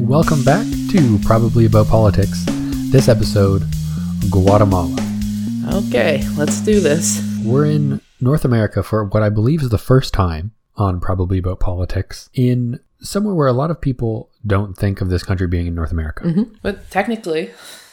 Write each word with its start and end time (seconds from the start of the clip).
Welcome 0.00 0.42
back 0.42 0.66
to 0.90 1.18
Probably 1.22 1.66
About 1.66 1.86
Politics. 1.86 2.44
This 2.90 3.08
episode, 3.08 3.62
Guatemala. 4.30 4.96
Okay, 5.74 6.26
let's 6.36 6.60
do 6.62 6.80
this. 6.80 7.22
We're 7.44 7.66
in 7.66 8.00
North 8.20 8.44
America 8.44 8.82
for 8.82 9.04
what 9.04 9.22
I 9.22 9.28
believe 9.28 9.62
is 9.62 9.68
the 9.68 9.78
first 9.78 10.12
time 10.12 10.52
on 10.76 11.00
Probably 11.00 11.38
About 11.38 11.60
Politics 11.60 12.30
in 12.34 12.80
somewhere 13.00 13.34
where 13.34 13.46
a 13.46 13.52
lot 13.52 13.70
of 13.70 13.80
people 13.80 14.30
don't 14.44 14.76
think 14.76 15.00
of 15.00 15.10
this 15.10 15.22
country 15.22 15.46
being 15.46 15.66
in 15.66 15.74
North 15.74 15.92
America. 15.92 16.24
Mm-hmm. 16.24 16.54
But 16.62 16.90
technically, 16.90 17.50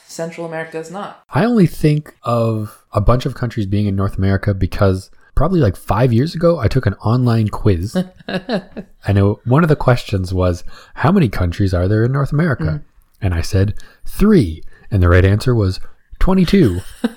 Central 0.07 0.47
America 0.47 0.79
is 0.79 0.89
not. 0.89 1.23
I 1.29 1.45
only 1.45 1.67
think 1.67 2.15
of 2.23 2.85
a 2.93 3.01
bunch 3.01 3.25
of 3.25 3.35
countries 3.35 3.65
being 3.65 3.85
in 3.85 3.95
North 3.95 4.17
America 4.17 4.53
because 4.53 5.11
probably 5.37 5.59
like 5.59 5.75
five 5.77 6.11
years 6.11 6.33
ago, 6.33 6.57
I 6.57 6.67
took 6.67 6.87
an 6.87 6.95
online 6.95 7.47
quiz. 7.49 7.95
I 8.27 9.13
know 9.13 9.39
one 9.45 9.61
of 9.63 9.69
the 9.69 9.75
questions 9.75 10.33
was, 10.33 10.63
How 10.95 11.11
many 11.11 11.29
countries 11.29 11.75
are 11.75 11.87
there 11.87 12.03
in 12.03 12.11
North 12.11 12.31
America? 12.33 12.63
Mm. 12.63 12.83
And 13.21 13.33
I 13.35 13.41
said, 13.41 13.75
Three. 14.03 14.63
And 14.89 15.01
the 15.03 15.09
right 15.09 15.23
answer 15.23 15.53
was 15.53 15.79
22. 16.19 16.81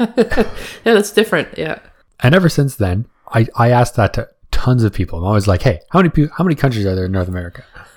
Yeah, 0.84 0.94
that's 0.94 1.12
different. 1.12 1.56
Yeah. 1.56 1.78
and 2.22 2.34
ever 2.34 2.48
since 2.50 2.76
then, 2.76 3.06
I, 3.32 3.46
I 3.56 3.70
asked 3.70 3.96
that 3.96 4.12
to 4.14 4.28
tons 4.50 4.84
of 4.84 4.92
people. 4.92 5.18
I'm 5.18 5.24
always 5.24 5.48
like, 5.48 5.62
Hey, 5.62 5.80
how 5.90 6.00
many 6.00 6.10
people, 6.10 6.34
how 6.36 6.44
many 6.44 6.54
countries 6.56 6.84
are 6.84 6.94
there 6.94 7.06
in 7.06 7.12
North 7.12 7.28
America? 7.28 7.64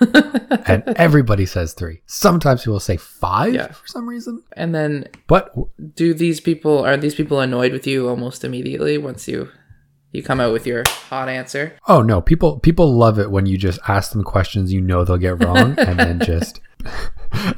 and 0.66 0.82
everybody 0.96 1.44
says 1.44 1.74
three. 1.74 2.00
Sometimes 2.06 2.64
people 2.64 2.80
say 2.80 2.96
five 2.96 3.52
Yeah. 3.52 3.68
for 3.72 3.86
some 3.86 4.08
reason. 4.08 4.42
And 4.54 4.74
then, 4.74 5.06
But 5.26 5.54
do 5.94 6.14
these 6.14 6.40
people 6.40 6.78
are 6.82 6.96
these 6.96 7.14
people 7.14 7.40
annoyed 7.40 7.72
with 7.72 7.86
you 7.86 8.08
almost 8.08 8.42
immediately 8.42 8.96
once 8.96 9.28
you 9.28 9.50
you 10.14 10.22
come 10.22 10.40
out 10.40 10.52
with 10.52 10.64
your 10.64 10.84
hot 11.08 11.28
answer? 11.28 11.76
Oh 11.88 12.00
no, 12.00 12.20
people 12.20 12.60
people 12.60 12.94
love 12.94 13.18
it 13.18 13.32
when 13.32 13.46
you 13.46 13.58
just 13.58 13.80
ask 13.88 14.12
them 14.12 14.22
questions 14.22 14.72
you 14.72 14.80
know 14.80 15.04
they'll 15.04 15.18
get 15.18 15.42
wrong 15.42 15.74
and 15.78 15.98
then 15.98 16.20
just 16.20 16.60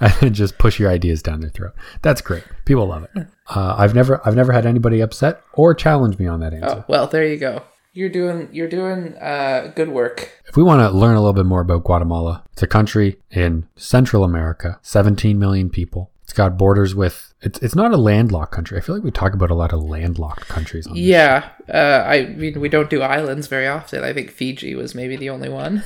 and 0.00 0.12
then 0.20 0.32
just 0.32 0.56
push 0.56 0.80
your 0.80 0.90
ideas 0.90 1.22
down 1.22 1.40
their 1.40 1.50
throat. 1.50 1.74
That's 2.00 2.22
great. 2.22 2.44
People 2.64 2.86
love 2.88 3.04
it. 3.14 3.26
Uh, 3.54 3.76
I've 3.76 3.94
never 3.94 4.26
I've 4.26 4.34
never 4.34 4.52
had 4.52 4.64
anybody 4.64 5.00
upset 5.00 5.42
or 5.52 5.74
challenge 5.74 6.18
me 6.18 6.26
on 6.26 6.40
that 6.40 6.54
answer. 6.54 6.78
Oh, 6.78 6.84
well, 6.88 7.06
there 7.06 7.26
you 7.26 7.36
go. 7.36 7.62
You're 7.92 8.08
doing 8.08 8.48
you're 8.52 8.68
doing 8.68 9.14
uh, 9.18 9.72
good 9.76 9.90
work. 9.90 10.42
If 10.46 10.56
we 10.56 10.62
want 10.62 10.80
to 10.80 10.96
learn 10.96 11.16
a 11.16 11.20
little 11.20 11.34
bit 11.34 11.46
more 11.46 11.60
about 11.60 11.84
Guatemala, 11.84 12.42
it's 12.52 12.62
a 12.62 12.66
country 12.66 13.18
in 13.30 13.68
Central 13.76 14.24
America, 14.24 14.78
17 14.80 15.38
million 15.38 15.68
people. 15.68 16.10
Got 16.36 16.58
borders 16.58 16.94
with 16.94 17.32
it's 17.40 17.58
it's 17.60 17.74
not 17.74 17.92
a 17.92 17.96
landlocked 17.96 18.52
country. 18.52 18.76
I 18.76 18.82
feel 18.82 18.94
like 18.94 19.02
we 19.02 19.10
talk 19.10 19.32
about 19.32 19.50
a 19.50 19.54
lot 19.54 19.72
of 19.72 19.82
landlocked 19.82 20.46
countries 20.48 20.86
on 20.86 20.94
Yeah, 20.94 21.48
uh, 21.72 22.04
I 22.06 22.26
mean 22.26 22.60
we 22.60 22.68
don't 22.68 22.90
do 22.90 23.00
islands 23.00 23.46
very 23.46 23.66
often. 23.66 24.04
I 24.04 24.12
think 24.12 24.30
Fiji 24.30 24.74
was 24.74 24.94
maybe 24.94 25.16
the 25.16 25.30
only 25.30 25.48
one. 25.48 25.82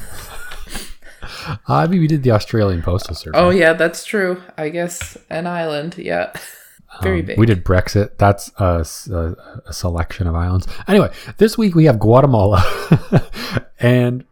Uh, 1.22 1.56
I 1.68 1.86
mean, 1.86 2.00
we 2.00 2.08
did 2.08 2.24
the 2.24 2.32
Australian 2.32 2.82
Postal 2.82 3.14
Service. 3.14 3.38
Oh 3.40 3.50
yeah, 3.50 3.74
that's 3.74 4.04
true. 4.04 4.42
I 4.58 4.70
guess 4.70 5.16
an 5.30 5.46
island. 5.46 5.96
Yeah, 5.96 6.32
very 7.00 7.22
big. 7.22 7.38
Um, 7.38 7.40
We 7.40 7.46
did 7.46 7.64
Brexit. 7.64 8.18
That's 8.18 8.50
a 8.58 8.84
selection 9.70 10.26
of 10.26 10.34
islands. 10.34 10.66
Anyway, 10.88 11.12
this 11.36 11.56
week 11.56 11.76
we 11.76 11.84
have 11.84 12.00
Guatemala 12.00 12.64
and 13.78 14.24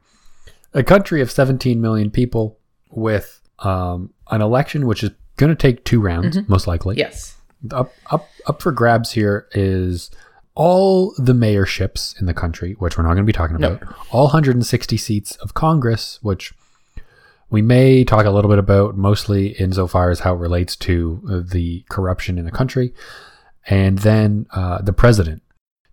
a 0.74 0.82
country 0.82 1.20
of 1.20 1.30
17 1.30 1.80
million 1.80 2.10
people 2.10 2.58
with 2.90 3.40
um, 3.60 4.12
an 4.32 4.42
election 4.42 4.84
which 4.88 5.04
is 5.04 5.12
going 5.38 5.50
to 5.50 5.56
take 5.56 5.84
two 5.84 6.00
rounds, 6.00 6.38
most 6.48 6.66
likely. 6.66 6.96
Yes. 6.96 7.36
Up, 7.72 7.92
up, 8.10 8.28
up 8.46 8.62
for 8.62 8.70
grabs 8.70 9.12
here 9.12 9.48
is 9.52 10.10
all 10.54 11.14
the 11.18 11.32
mayorships 11.32 12.18
in 12.20 12.26
the 12.26 12.34
country, 12.34 12.74
which 12.78 12.96
we're 12.98 13.04
not 13.04 13.10
going 13.14 13.24
to 13.24 13.24
be 13.24 13.32
talking 13.32 13.56
No. 13.58 13.72
about. 13.74 13.94
All 14.10 14.24
160 14.24 14.96
seats 14.96 15.36
of 15.36 15.54
Congress, 15.54 16.18
which 16.22 16.52
we 17.50 17.62
may 17.62 18.04
talk 18.04 18.26
a 18.26 18.30
little 18.30 18.50
bit 18.50 18.58
about, 18.58 18.96
mostly 18.96 19.48
insofar 19.58 20.10
as 20.10 20.20
how 20.20 20.34
it 20.34 20.38
relates 20.38 20.76
to 20.76 21.22
uh, 21.30 21.40
the 21.44 21.84
corruption 21.88 22.38
in 22.38 22.44
the 22.44 22.50
country. 22.50 22.92
And 23.66 23.98
then 23.98 24.46
uh, 24.52 24.82
the 24.82 24.92
president. 24.92 25.42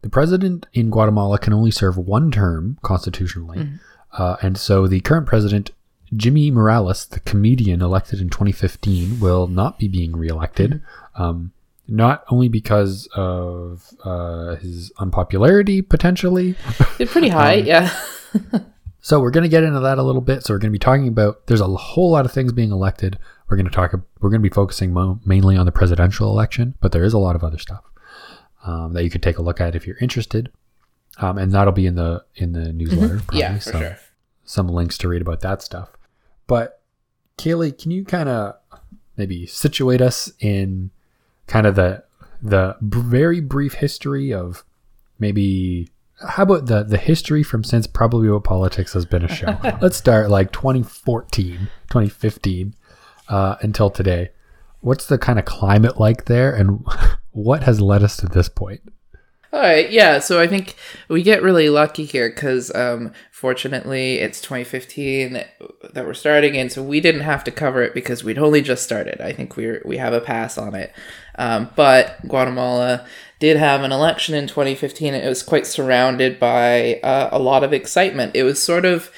The 0.01 0.09
president 0.09 0.67
in 0.73 0.89
Guatemala 0.91 1.39
can 1.39 1.51
only 1.53 1.71
serve 1.71 1.97
one 1.97 2.29
term 2.31 2.77
constitutionally. 2.83 3.69
Uh, 4.13 4.35
and 4.41 4.57
so 4.57 4.87
the 4.87 4.99
current 5.01 5.25
president, 5.27 5.71
Jimmy 6.15 6.51
Morales, 6.51 7.05
the 7.05 7.19
comedian 7.21 7.81
elected 7.81 8.21
in 8.21 8.29
2015, 8.29 9.19
will 9.19 9.47
not 9.47 9.79
be 9.79 9.87
being 9.87 10.15
reelected. 10.15 10.81
Um, 11.15 11.51
not 11.87 12.23
only 12.29 12.47
because 12.47 13.07
of 13.15 13.93
uh, 14.03 14.55
his 14.55 14.91
unpopularity, 14.97 15.81
potentially, 15.81 16.55
They're 16.97 17.07
pretty 17.07 17.29
high. 17.29 17.59
Um, 17.59 17.65
yeah. 17.65 17.99
so 19.01 19.19
we're 19.19 19.31
going 19.31 19.43
to 19.43 19.49
get 19.49 19.63
into 19.63 19.79
that 19.81 19.97
a 19.97 20.03
little 20.03 20.21
bit. 20.21 20.43
So 20.43 20.53
we're 20.53 20.59
going 20.59 20.71
to 20.71 20.75
be 20.75 20.79
talking 20.79 21.07
about. 21.07 21.47
There's 21.47 21.61
a 21.61 21.67
whole 21.67 22.11
lot 22.11 22.25
of 22.25 22.31
things 22.31 22.51
being 22.53 22.71
elected. 22.71 23.19
We're 23.47 23.57
going 23.57 23.67
to 23.67 23.71
talk. 23.71 23.93
We're 24.19 24.29
going 24.29 24.41
to 24.41 24.49
be 24.49 24.53
focusing 24.53 24.93
mo- 24.93 25.19
mainly 25.25 25.57
on 25.57 25.65
the 25.65 25.71
presidential 25.71 26.29
election, 26.29 26.75
but 26.81 26.91
there 26.91 27.03
is 27.03 27.13
a 27.13 27.19
lot 27.19 27.35
of 27.35 27.43
other 27.43 27.59
stuff 27.59 27.83
um, 28.65 28.93
that 28.93 29.03
you 29.03 29.09
could 29.09 29.23
take 29.23 29.37
a 29.37 29.41
look 29.41 29.61
at 29.61 29.75
if 29.75 29.85
you're 29.85 29.97
interested. 29.97 30.51
Um, 31.17 31.37
and 31.37 31.51
that'll 31.51 31.71
be 31.71 31.85
in 31.85 31.95
the 31.95 32.25
in 32.35 32.53
the 32.53 32.73
newsletter. 32.73 33.19
Probably, 33.27 33.39
yeah, 33.39 33.55
for 33.55 33.61
so 33.61 33.79
sure. 33.79 33.97
Some 34.45 34.67
links 34.67 34.97
to 34.99 35.07
read 35.07 35.21
about 35.21 35.41
that 35.41 35.61
stuff. 35.61 35.89
But 36.47 36.81
Kaylee, 37.37 37.77
can 37.81 37.91
you 37.91 38.05
kind 38.05 38.29
of 38.29 38.55
maybe 39.17 39.45
situate 39.45 40.01
us 40.01 40.31
in 40.39 40.91
kind 41.47 41.67
of 41.67 41.75
the 41.75 42.03
the 42.41 42.77
very 42.81 43.41
brief 43.41 43.75
history 43.75 44.33
of 44.33 44.63
maybe 45.19 45.89
how 46.29 46.43
about 46.43 46.67
the 46.67 46.83
the 46.83 46.97
history 46.97 47.43
from 47.43 47.63
since 47.63 47.87
probably 47.87 48.29
what 48.29 48.43
politics 48.43 48.93
has 48.93 49.05
been 49.05 49.23
a 49.23 49.27
show? 49.27 49.57
Let's 49.81 49.97
start 49.97 50.29
like 50.29 50.51
2014 50.51 51.69
2015 51.89 52.75
uh, 53.29 53.55
until 53.61 53.89
today. 53.89 54.29
What's 54.81 55.07
the 55.07 55.17
kind 55.17 55.39
of 55.39 55.45
climate 55.45 55.99
like 55.99 56.25
there 56.25 56.53
and 56.55 56.85
what 57.31 57.63
has 57.63 57.81
led 57.81 58.03
us 58.03 58.17
to 58.17 58.27
this 58.27 58.49
point 58.49 58.81
All 59.53 59.61
right, 59.61 59.89
yeah. 59.89 60.19
So 60.19 60.39
I 60.39 60.47
think 60.47 60.75
we 61.07 61.23
get 61.23 61.41
really 61.41 61.69
lucky 61.69 62.05
here 62.05 62.29
because, 62.29 62.73
um, 62.75 63.13
fortunately, 63.31 64.15
it's 64.15 64.41
2015 64.41 65.33
that 65.93 66.05
we're 66.05 66.13
starting 66.13 66.55
in, 66.55 66.69
so 66.69 66.83
we 66.83 66.99
didn't 66.99 67.21
have 67.21 67.43
to 67.45 67.51
cover 67.51 67.81
it 67.81 67.93
because 67.93 68.23
we'd 68.23 68.37
only 68.37 68.61
just 68.61 68.83
started. 68.83 69.21
I 69.21 69.31
think 69.31 69.55
we're 69.55 69.81
we 69.85 69.97
have 69.97 70.13
a 70.13 70.19
pass 70.19 70.57
on 70.57 70.75
it. 70.75 70.93
Um, 71.37 71.69
but 71.75 72.17
Guatemala 72.27 73.05
did 73.39 73.57
have 73.57 73.83
an 73.83 73.91
election 73.91 74.35
in 74.35 74.47
2015. 74.47 75.13
and 75.13 75.23
It 75.23 75.29
was 75.29 75.43
quite 75.43 75.67
surrounded 75.67 76.39
by 76.39 76.99
uh, 77.03 77.29
a 77.31 77.39
lot 77.39 77.63
of 77.63 77.73
excitement. 77.73 78.35
It 78.35 78.43
was 78.43 78.61
sort 78.61 78.85
of, 78.85 79.11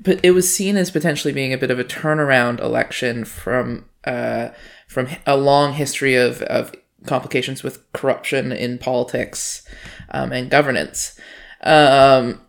but 0.00 0.20
it 0.24 0.30
was 0.32 0.54
seen 0.54 0.76
as 0.76 0.90
potentially 0.90 1.32
being 1.32 1.52
a 1.52 1.58
bit 1.58 1.70
of 1.70 1.78
a 1.78 1.84
turnaround 1.84 2.60
election 2.60 3.24
from 3.24 3.84
uh, 4.04 4.50
from 4.88 5.08
a 5.26 5.36
long 5.36 5.74
history 5.74 6.14
of 6.14 6.42
of 6.42 6.72
complications 7.06 7.62
with 7.62 7.90
corruption 7.92 8.52
in 8.52 8.78
politics 8.78 9.66
um, 10.10 10.32
and 10.32 10.50
governance. 10.50 11.18
Um, 11.62 12.40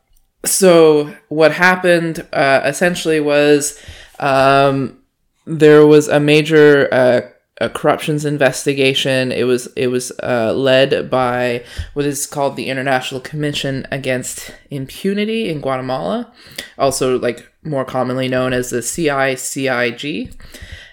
so 0.45 1.15
what 1.29 1.53
happened 1.53 2.25
uh, 2.33 2.61
essentially 2.65 3.19
was 3.19 3.79
um, 4.19 4.99
there 5.45 5.85
was 5.85 6.07
a 6.07 6.19
major 6.19 6.93
uh, 6.93 7.21
a 7.61 7.69
corruptions 7.69 8.25
investigation. 8.25 9.31
It 9.31 9.43
was 9.43 9.67
it 9.75 9.87
was 9.87 10.11
uh, 10.21 10.53
led 10.53 11.09
by 11.09 11.63
what 11.93 12.05
is 12.05 12.25
called 12.25 12.57
the 12.57 12.67
International 12.67 13.21
Commission 13.21 13.87
Against 13.91 14.53
Impunity 14.69 15.49
in 15.49 15.61
Guatemala, 15.61 16.33
also 16.77 17.17
like 17.17 17.49
more 17.63 17.85
commonly 17.85 18.27
known 18.27 18.51
as 18.51 18.71
the 18.71 18.79
CICIG 18.79 20.35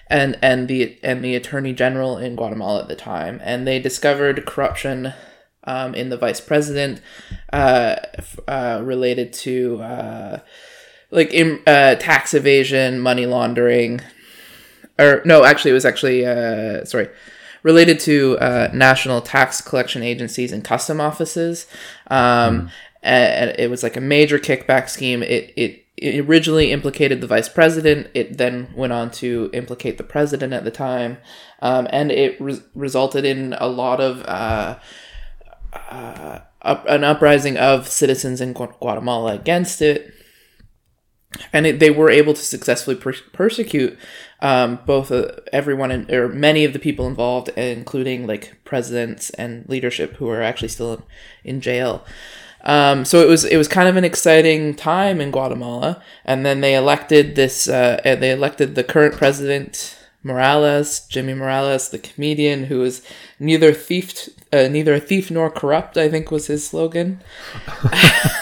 and 0.07 0.37
and 0.41 0.67
the 0.67 0.97
and 1.03 1.23
the 1.23 1.35
attorney 1.35 1.73
general 1.73 2.17
in 2.17 2.35
Guatemala 2.35 2.81
at 2.81 2.87
the 2.87 2.95
time, 2.95 3.39
and 3.43 3.67
they 3.67 3.79
discovered 3.79 4.45
corruption 4.45 5.13
um, 5.65 5.95
in 5.95 6.09
the 6.09 6.17
vice 6.17 6.41
president 6.41 7.01
uh, 7.51 7.95
f- 8.15 8.39
uh, 8.47 8.81
related 8.83 9.31
to 9.33 9.81
uh, 9.81 10.39
like 11.11 11.33
in, 11.33 11.61
uh, 11.67 11.95
tax 11.95 12.33
evasion, 12.33 12.99
money 12.99 13.25
laundering, 13.25 14.01
or 14.99 15.21
no, 15.25 15.43
actually, 15.43 15.71
it 15.71 15.75
was 15.75 15.85
actually 15.85 16.25
uh, 16.25 16.83
sorry. 16.85 17.09
Related 17.63 17.97
to 18.01 18.37
uh, 18.39 18.69
national 18.73 19.21
tax 19.21 19.61
collection 19.61 20.03
agencies 20.03 20.51
and 20.51 20.65
custom 20.65 20.99
offices, 20.99 21.65
um, 22.07 22.69
and 23.01 23.55
it 23.57 23.69
was 23.69 23.83
like 23.83 23.95
a 23.95 24.01
major 24.01 24.37
kickback 24.37 24.89
scheme. 24.89 25.23
It 25.23 25.53
it 25.55 25.82
it 26.03 26.19
originally 26.19 26.71
implicated 26.71 27.21
the 27.21 27.27
vice 27.27 27.47
president. 27.47 28.07
It 28.13 28.37
then 28.37 28.73
went 28.75 28.91
on 28.91 29.09
to 29.11 29.49
implicate 29.53 29.97
the 29.97 30.03
president 30.03 30.51
at 30.51 30.65
the 30.65 30.71
time, 30.71 31.17
um, 31.61 31.87
and 31.91 32.11
it 32.11 32.39
re- 32.41 32.61
resulted 32.75 33.23
in 33.23 33.53
a 33.53 33.67
lot 33.67 34.01
of 34.01 34.21
uh, 34.25 34.79
uh, 35.71 36.39
up, 36.61 36.85
an 36.89 37.05
uprising 37.05 37.57
of 37.57 37.87
citizens 37.87 38.41
in 38.41 38.51
Gu- 38.51 38.73
Guatemala 38.81 39.33
against 39.33 39.81
it. 39.81 40.13
And 41.51 41.65
it, 41.65 41.79
they 41.79 41.89
were 41.89 42.11
able 42.11 42.33
to 42.33 42.41
successfully 42.41 42.95
per- 42.95 43.13
persecute 43.31 43.97
um, 44.41 44.79
both 44.85 45.09
uh, 45.09 45.31
everyone 45.53 45.89
in, 45.89 46.13
or 46.13 46.27
many 46.27 46.65
of 46.65 46.73
the 46.73 46.79
people 46.79 47.07
involved, 47.07 47.47
including 47.57 48.27
like 48.27 48.59
presidents 48.65 49.29
and 49.31 49.67
leadership 49.69 50.17
who 50.17 50.27
are 50.29 50.41
actually 50.41 50.67
still 50.67 50.93
in, 50.93 51.03
in 51.45 51.61
jail. 51.61 52.03
Um, 52.63 53.03
so 53.03 53.21
it 53.21 53.27
was 53.27 53.43
it 53.43 53.57
was 53.57 53.67
kind 53.67 53.89
of 53.89 53.97
an 53.97 54.05
exciting 54.05 54.75
time 54.75 55.19
in 55.19 55.31
Guatemala, 55.31 56.01
and 56.23 56.45
then 56.45 56.61
they 56.61 56.75
elected 56.75 57.35
this. 57.35 57.67
Uh, 57.67 57.99
they 58.03 58.31
elected 58.31 58.75
the 58.75 58.83
current 58.83 59.15
president 59.15 59.97
Morales, 60.23 61.05
Jimmy 61.07 61.33
Morales, 61.33 61.89
the 61.89 61.99
comedian 61.99 62.65
who 62.65 62.81
is 62.83 63.05
neither 63.39 63.73
thief, 63.73 64.29
uh, 64.53 64.69
neither 64.69 64.93
a 64.93 64.99
thief 64.99 65.29
nor 65.29 65.51
corrupt. 65.51 65.97
I 65.97 66.07
think 66.07 66.31
was 66.31 66.47
his 66.47 66.65
slogan. 66.65 67.19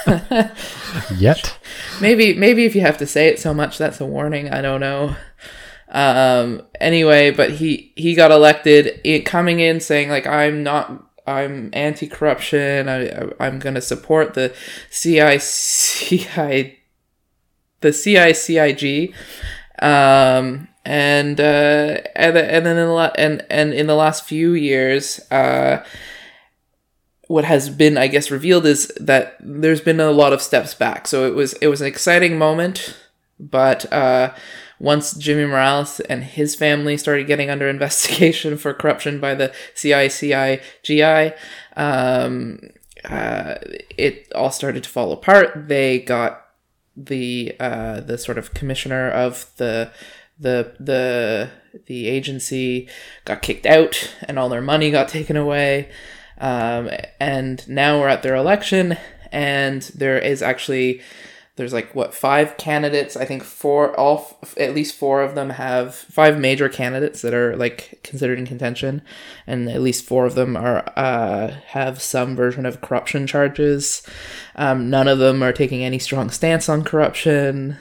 Yet, 1.17 1.57
maybe, 1.99 2.35
maybe 2.35 2.65
if 2.65 2.75
you 2.75 2.81
have 2.81 2.99
to 2.99 3.07
say 3.07 3.27
it 3.27 3.39
so 3.39 3.53
much, 3.53 3.79
that's 3.79 3.99
a 3.99 4.05
warning. 4.05 4.49
I 4.49 4.61
don't 4.61 4.79
know. 4.79 5.15
Um, 5.89 6.61
anyway, 6.79 7.31
but 7.31 7.53
he 7.53 7.91
he 7.95 8.13
got 8.13 8.31
elected, 8.31 9.01
it, 9.03 9.25
coming 9.25 9.59
in 9.59 9.79
saying 9.79 10.09
like 10.09 10.27
I'm 10.27 10.61
not. 10.63 11.07
I'm 11.27 11.69
anti-corruption. 11.73 12.89
I, 12.89 13.07
I 13.07 13.29
I'm 13.39 13.59
gonna 13.59 13.81
support 13.81 14.33
the 14.33 14.53
CICI, 14.89 16.75
the 17.81 17.89
CICIG, 17.89 19.13
um, 19.81 20.67
and 20.85 21.39
uh, 21.39 22.01
and 22.15 22.37
and 22.37 22.65
then 22.65 22.77
in 22.77 22.87
the 22.87 22.93
la- 22.93 23.11
and 23.15 23.45
and 23.49 23.73
in 23.73 23.87
the 23.87 23.95
last 23.95 24.25
few 24.25 24.53
years, 24.53 25.19
uh, 25.31 25.83
what 27.27 27.45
has 27.45 27.69
been 27.69 27.97
I 27.97 28.07
guess 28.07 28.31
revealed 28.31 28.65
is 28.65 28.87
that 28.99 29.37
there's 29.39 29.81
been 29.81 29.99
a 29.99 30.11
lot 30.11 30.33
of 30.33 30.41
steps 30.41 30.73
back. 30.73 31.07
So 31.07 31.25
it 31.27 31.35
was 31.35 31.53
it 31.53 31.67
was 31.67 31.81
an 31.81 31.87
exciting 31.87 32.37
moment, 32.37 32.97
but 33.39 33.91
uh, 33.93 34.33
once 34.81 35.13
Jimmy 35.13 35.45
Morales 35.45 35.99
and 36.01 36.23
his 36.23 36.55
family 36.55 36.97
started 36.97 37.27
getting 37.27 37.51
under 37.51 37.69
investigation 37.69 38.57
for 38.57 38.73
corruption 38.73 39.19
by 39.19 39.35
the 39.35 39.53
CICIGI, 39.75 41.37
um, 41.77 42.59
uh, 43.05 43.55
it 43.97 44.31
all 44.33 44.51
started 44.51 44.83
to 44.83 44.89
fall 44.89 45.11
apart. 45.11 45.67
They 45.67 45.99
got 45.99 46.45
the 46.97 47.55
uh, 47.59 48.01
the 48.01 48.17
sort 48.17 48.37
of 48.37 48.53
commissioner 48.53 49.09
of 49.09 49.51
the 49.57 49.91
the 50.39 50.75
the 50.79 51.49
the 51.85 52.07
agency 52.07 52.89
got 53.25 53.41
kicked 53.41 53.65
out 53.65 54.13
and 54.27 54.37
all 54.37 54.49
their 54.49 54.61
money 54.61 54.91
got 54.91 55.07
taken 55.19 55.37
away 55.37 55.89
um, 56.39 56.89
and 57.19 57.67
now 57.69 57.99
we're 57.99 58.09
at 58.09 58.23
their 58.23 58.35
election 58.35 58.97
and 59.31 59.83
there 59.95 60.19
is 60.19 60.41
actually 60.41 61.01
there's 61.57 61.73
like 61.73 61.93
what 61.93 62.13
five 62.13 62.55
candidates? 62.57 63.17
I 63.17 63.25
think 63.25 63.43
four 63.43 63.97
all 63.99 64.39
at 64.57 64.73
least 64.73 64.95
four 64.95 65.21
of 65.21 65.35
them 65.35 65.49
have 65.51 65.93
five 65.93 66.39
major 66.39 66.69
candidates 66.69 67.21
that 67.21 67.33
are 67.33 67.57
like 67.57 67.99
considered 68.03 68.39
in 68.39 68.47
contention. 68.47 69.01
And 69.45 69.69
at 69.69 69.81
least 69.81 70.05
four 70.05 70.25
of 70.25 70.35
them 70.35 70.55
are 70.55 70.83
uh, 70.95 71.49
have 71.67 72.01
some 72.01 72.35
version 72.35 72.65
of 72.65 72.81
corruption 72.81 73.27
charges. 73.27 74.01
Um, 74.55 74.89
none 74.89 75.09
of 75.09 75.19
them 75.19 75.43
are 75.43 75.51
taking 75.53 75.83
any 75.83 75.99
strong 75.99 76.29
stance 76.29 76.69
on 76.69 76.83
corruption. 76.83 77.77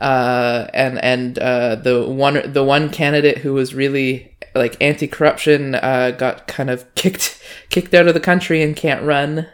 Uh, 0.00 0.66
and 0.74 0.98
and 1.02 1.38
uh, 1.38 1.76
the 1.76 2.08
one 2.08 2.52
the 2.52 2.64
one 2.64 2.90
candidate 2.90 3.38
who 3.38 3.54
was 3.54 3.74
really 3.74 4.36
like 4.54 4.76
anti-corruption 4.80 5.74
uh, 5.76 6.10
got 6.10 6.48
kind 6.48 6.70
of 6.70 6.92
kicked 6.96 7.40
kicked 7.70 7.94
out 7.94 8.08
of 8.08 8.14
the 8.14 8.20
country 8.20 8.62
and 8.62 8.74
can't 8.74 9.04
run 9.04 9.46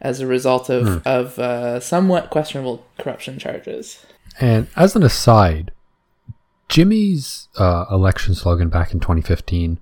as 0.00 0.20
a 0.20 0.26
result 0.26 0.68
of 0.70 0.86
Hmm. 0.86 0.98
of 1.08 1.38
uh, 1.38 1.80
somewhat 1.80 2.30
questionable 2.30 2.84
corruption 2.98 3.38
charges. 3.38 4.04
and 4.40 4.68
as 4.76 4.96
an 4.96 5.02
aside, 5.02 5.72
Jimmy's 6.68 7.48
uh, 7.58 7.84
election 7.90 8.34
slogan 8.34 8.68
back 8.68 8.92
in 8.92 9.00
2015, 9.00 9.78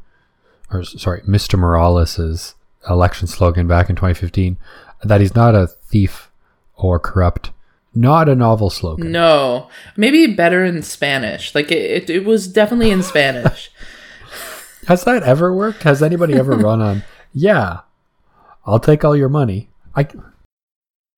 or 0.73 0.82
sorry, 0.85 1.20
Mr. 1.23 1.59
Morales's 1.59 2.55
election 2.88 3.26
slogan 3.26 3.67
back 3.67 3.91
in 3.91 3.97
2015, 3.97 4.56
that 5.05 5.20
he's 5.20 5.35
not 5.35 5.55
a 5.55 5.67
thief 5.67 6.31
or 6.76 6.99
corrupt, 6.99 7.50
not 7.94 8.29
a 8.29 8.35
novel 8.35 8.70
slogan. 8.70 9.12
No, 9.12 9.69
maybe 9.97 10.26
better 10.35 10.65
in 10.65 10.82
Spanish. 10.82 11.55
Like 11.55 11.70
it, 11.70 12.09
it, 12.09 12.11
it 12.11 12.25
was 12.25 12.49
definitely 12.49 12.91
in 12.91 13.03
Spanish. 13.03 13.70
Has 14.88 15.05
that 15.05 15.23
ever 15.23 15.53
worked? 15.53 15.82
Has 15.82 16.03
anybody 16.03 16.35
ever 16.35 16.56
run 16.56 16.81
on? 16.81 17.03
Yeah, 17.35 17.81
I'll 18.65 18.81
take 18.81 19.05
all 19.05 19.15
your 19.17 19.29
money. 19.29 19.69
I 19.99 20.06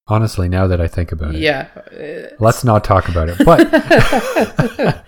honestly, 0.06 0.48
now 0.48 0.66
that 0.66 0.80
I 0.80 0.88
think 0.88 1.12
about 1.12 1.34
it, 1.34 1.40
yeah, 1.40 1.68
let's 2.38 2.64
not 2.64 2.82
talk 2.84 3.08
about 3.08 3.28
it. 3.28 3.38
But 3.44 5.04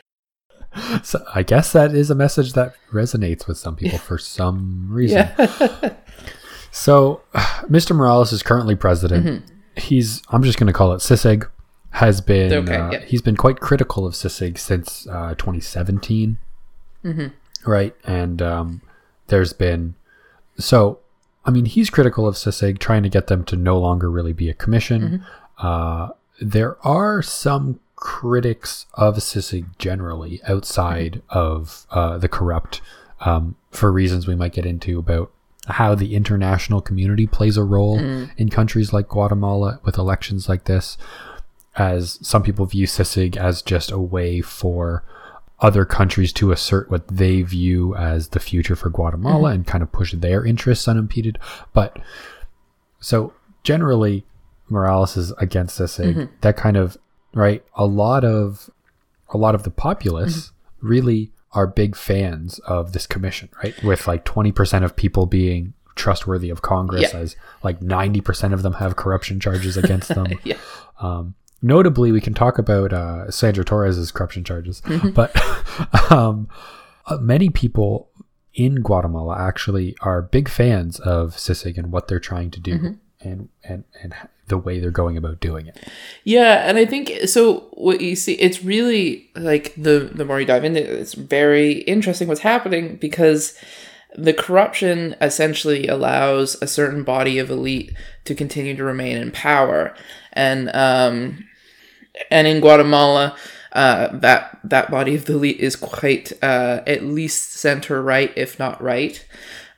so 1.02 1.24
I 1.34 1.42
guess 1.42 1.72
that 1.72 1.94
is 1.94 2.10
a 2.10 2.14
message 2.14 2.52
that 2.54 2.74
resonates 2.92 3.46
with 3.46 3.58
some 3.58 3.76
people 3.76 3.98
for 3.98 4.18
some 4.18 4.88
reason. 4.92 5.28
yeah, 5.38 5.94
So, 6.70 7.20
Mr. 7.34 7.94
Morales 7.94 8.32
is 8.32 8.42
currently 8.42 8.74
president. 8.74 9.44
He's, 9.76 10.22
I'm 10.30 10.42
just 10.42 10.58
going 10.58 10.66
to 10.66 10.72
call 10.72 10.92
it 10.92 10.98
CICIG, 10.98 11.48
has 11.90 12.20
been, 12.20 12.50
Mm-hmm. 12.50 12.68
Okay, 12.68 12.76
uh, 12.80 12.90
yeah. 12.92 13.00
he's 13.04 13.22
been 13.22 13.36
quite 13.36 13.60
critical 13.60 14.06
of 14.06 14.14
CICIG 14.14 14.58
since 14.58 15.06
uh, 15.08 15.34
2017. 15.34 16.38
Mm-hmm. 17.04 17.70
Right. 17.70 17.94
And 18.04 18.40
um, 18.42 18.82
there's 19.28 19.52
been, 19.52 19.94
so, 20.58 20.98
I 21.44 21.50
mean, 21.50 21.64
he's 21.64 21.90
critical 21.90 22.26
of 22.26 22.36
CICIG, 22.36 22.78
trying 22.78 23.02
to 23.02 23.08
get 23.08 23.26
them 23.26 23.44
to 23.44 23.56
no 23.56 23.78
longer 23.78 24.10
really 24.10 24.32
be 24.32 24.48
a 24.48 24.54
commission. 24.54 25.02
Mm-hmm. 25.02 25.66
Uh, 25.66 26.10
there 26.40 26.76
are 26.86 27.22
some 27.22 27.80
critics 27.96 28.86
of 28.94 29.16
CICIG 29.16 29.78
generally 29.78 30.40
outside 30.46 31.22
of 31.30 31.86
uh, 31.90 32.18
the 32.18 32.28
corrupt 32.28 32.80
um, 33.20 33.56
for 33.70 33.92
reasons 33.92 34.26
we 34.26 34.34
might 34.34 34.52
get 34.52 34.66
into 34.66 34.98
about 34.98 35.30
how 35.68 35.94
the 35.94 36.16
international 36.16 36.80
community 36.80 37.26
plays 37.26 37.56
a 37.56 37.62
role 37.62 37.96
in 38.36 38.48
countries 38.48 38.92
like 38.92 39.08
Guatemala 39.08 39.80
with 39.84 39.96
elections 39.96 40.48
like 40.48 40.64
this, 40.64 40.98
as 41.76 42.18
some 42.20 42.42
people 42.42 42.66
view 42.66 42.86
CICIG 42.86 43.36
as 43.36 43.62
just 43.62 43.92
a 43.92 43.98
way 43.98 44.40
for 44.40 45.04
other 45.62 45.84
countries 45.84 46.32
to 46.34 46.50
assert 46.50 46.90
what 46.90 47.06
they 47.08 47.40
view 47.40 47.94
as 47.94 48.28
the 48.28 48.40
future 48.40 48.76
for 48.76 48.90
Guatemala 48.90 49.50
mm-hmm. 49.50 49.54
and 49.54 49.66
kind 49.66 49.82
of 49.82 49.92
push 49.92 50.12
their 50.12 50.44
interests 50.44 50.88
unimpeded. 50.88 51.38
But 51.72 51.98
so 52.98 53.32
generally, 53.62 54.26
Morales 54.68 55.16
is 55.16 55.30
against 55.38 55.78
CICIG. 55.78 56.14
Mm-hmm. 56.14 56.34
That 56.40 56.56
kind 56.56 56.76
of 56.76 56.98
right. 57.32 57.64
A 57.76 57.86
lot 57.86 58.24
of 58.24 58.68
a 59.30 59.38
lot 59.38 59.54
of 59.54 59.62
the 59.62 59.70
populace 59.70 60.48
mm-hmm. 60.48 60.88
really 60.88 61.32
are 61.52 61.66
big 61.66 61.94
fans 61.94 62.58
of 62.60 62.92
this 62.92 63.06
commission, 63.06 63.48
right? 63.62 63.80
With 63.84 64.06
like 64.08 64.24
20% 64.24 64.84
of 64.84 64.96
people 64.96 65.26
being 65.26 65.74
trustworthy 65.94 66.48
of 66.50 66.62
Congress, 66.62 67.12
Yeah. 67.12 67.20
as 67.20 67.36
like 67.62 67.80
90% 67.80 68.52
of 68.54 68.62
them 68.62 68.74
have 68.74 68.96
corruption 68.96 69.38
charges 69.38 69.76
against 69.76 70.08
them. 70.14 70.26
yeah. 70.44 70.56
Um, 71.00 71.34
notably, 71.62 72.12
we 72.12 72.20
can 72.20 72.34
talk 72.34 72.58
about 72.58 72.92
uh, 72.92 73.30
Sandra 73.30 73.64
Torres's 73.64 74.12
corruption 74.12 74.44
charges, 74.44 74.82
but 75.14 75.34
um, 76.10 76.48
uh, 77.06 77.16
many 77.18 77.48
people 77.48 78.10
in 78.54 78.82
Guatemala 78.82 79.38
actually 79.38 79.96
are 80.02 80.20
big 80.20 80.48
fans 80.48 81.00
of 81.00 81.36
CICIG 81.36 81.78
and 81.78 81.90
what 81.90 82.08
they're 82.08 82.20
trying 82.20 82.50
to 82.50 82.60
do 82.60 82.98
and, 83.20 83.48
and, 83.64 83.84
and 84.02 84.14
the 84.48 84.58
way 84.58 84.78
they're 84.78 84.90
going 84.90 85.16
about 85.16 85.40
doing 85.40 85.66
it. 85.66 85.78
Yeah, 86.24 86.68
and 86.68 86.76
I 86.76 86.84
think 86.84 87.10
so. 87.26 87.68
What 87.72 88.00
you 88.00 88.16
see, 88.16 88.34
it's 88.34 88.62
really 88.62 89.30
like 89.34 89.74
the 89.76 90.10
the 90.12 90.24
more 90.24 90.40
you 90.40 90.46
dive 90.46 90.64
into 90.64 90.80
it, 90.80 90.88
it's 90.88 91.14
very 91.14 91.78
interesting 91.82 92.28
what's 92.28 92.40
happening 92.40 92.96
because 92.96 93.56
the 94.14 94.34
corruption 94.34 95.16
essentially 95.20 95.86
allows 95.86 96.60
a 96.60 96.66
certain 96.66 97.02
body 97.02 97.38
of 97.38 97.50
elite 97.50 97.94
to 98.24 98.34
continue 98.34 98.76
to 98.76 98.84
remain 98.84 99.16
in 99.16 99.30
power, 99.30 99.94
and 100.34 100.70
um, 100.74 101.44
and 102.30 102.46
in 102.46 102.60
Guatemala, 102.60 103.36
uh, 103.72 104.08
that 104.18 104.58
that 104.64 104.90
body 104.90 105.14
of 105.14 105.24
the 105.24 105.34
elite 105.34 105.60
is 105.60 105.76
quite 105.76 106.32
uh, 106.42 106.82
at 106.86 107.04
least 107.04 107.52
center 107.54 108.02
right, 108.02 108.32
if 108.36 108.58
not 108.58 108.82
right. 108.82 109.24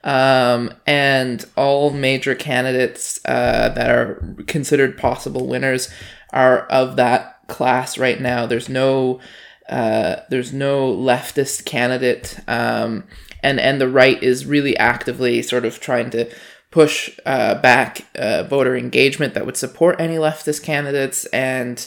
Um, 0.02 0.74
and 0.86 1.46
all 1.56 1.90
major 1.90 2.34
candidates 2.34 3.20
uh, 3.24 3.70
that 3.70 3.90
are 3.90 4.34
considered 4.46 4.98
possible 4.98 5.46
winners 5.46 5.88
are 6.30 6.66
of 6.66 6.96
that 6.96 7.46
class 7.48 7.96
right 7.96 8.20
now. 8.20 8.44
There's 8.44 8.68
no 8.68 9.20
uh, 9.68 10.16
there's 10.28 10.52
no 10.52 10.92
leftist 10.92 11.64
candidate, 11.64 12.38
um, 12.48 13.04
and 13.42 13.58
and 13.58 13.80
the 13.80 13.88
right 13.88 14.22
is 14.22 14.44
really 14.44 14.76
actively 14.76 15.40
sort 15.40 15.64
of 15.64 15.80
trying 15.80 16.10
to 16.10 16.30
push 16.70 17.16
uh, 17.24 17.54
back 17.60 18.04
uh, 18.16 18.42
voter 18.42 18.76
engagement 18.76 19.32
that 19.34 19.46
would 19.46 19.56
support 19.56 20.00
any 20.00 20.16
leftist 20.16 20.64
candidates 20.64 21.24
and 21.26 21.86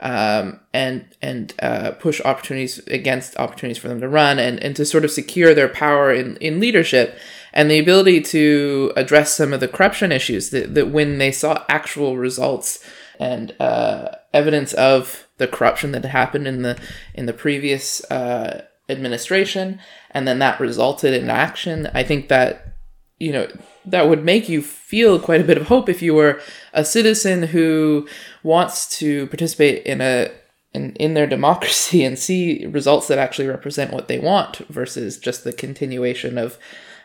um, 0.00 0.60
and 0.72 1.06
and 1.20 1.54
uh, 1.60 1.92
push 1.92 2.20
opportunities 2.24 2.78
against 2.88 3.36
opportunities 3.36 3.78
for 3.78 3.88
them 3.88 4.00
to 4.00 4.08
run 4.08 4.38
and, 4.38 4.62
and 4.62 4.76
to 4.76 4.84
sort 4.84 5.04
of 5.04 5.10
secure 5.10 5.54
their 5.54 5.68
power 5.68 6.12
in, 6.12 6.36
in 6.36 6.60
leadership 6.60 7.18
and 7.52 7.70
the 7.70 7.78
ability 7.78 8.20
to 8.20 8.92
address 8.96 9.32
some 9.32 9.52
of 9.52 9.60
the 9.60 9.68
corruption 9.68 10.12
issues 10.12 10.50
that, 10.50 10.74
that 10.74 10.90
when 10.90 11.18
they 11.18 11.32
saw 11.32 11.64
actual 11.68 12.16
results 12.16 12.84
and 13.18 13.54
uh, 13.60 14.08
evidence 14.32 14.72
of 14.74 15.26
the 15.38 15.48
corruption 15.48 15.92
that 15.92 16.04
had 16.04 16.12
happened 16.12 16.46
in 16.46 16.62
the 16.62 16.78
in 17.14 17.26
the 17.26 17.32
previous 17.32 18.04
uh, 18.10 18.64
administration 18.88 19.80
and 20.12 20.28
then 20.28 20.38
that 20.38 20.60
resulted 20.60 21.12
in 21.12 21.28
action 21.28 21.90
i 21.92 22.02
think 22.02 22.28
that 22.28 22.74
you 23.18 23.32
know 23.32 23.48
that 23.90 24.08
would 24.08 24.24
make 24.24 24.48
you 24.48 24.62
feel 24.62 25.18
quite 25.18 25.40
a 25.40 25.44
bit 25.44 25.58
of 25.58 25.68
hope 25.68 25.88
if 25.88 26.02
you 26.02 26.14
were 26.14 26.40
a 26.72 26.84
citizen 26.84 27.44
who 27.44 28.08
wants 28.42 28.98
to 28.98 29.26
participate 29.28 29.84
in 29.84 30.00
a 30.00 30.30
in, 30.74 30.92
in 30.96 31.14
their 31.14 31.26
democracy 31.26 32.04
and 32.04 32.18
see 32.18 32.66
results 32.66 33.08
that 33.08 33.18
actually 33.18 33.48
represent 33.48 33.92
what 33.92 34.08
they 34.08 34.18
want 34.18 34.58
versus 34.68 35.18
just 35.18 35.44
the 35.44 35.52
continuation 35.52 36.38
of 36.38 36.58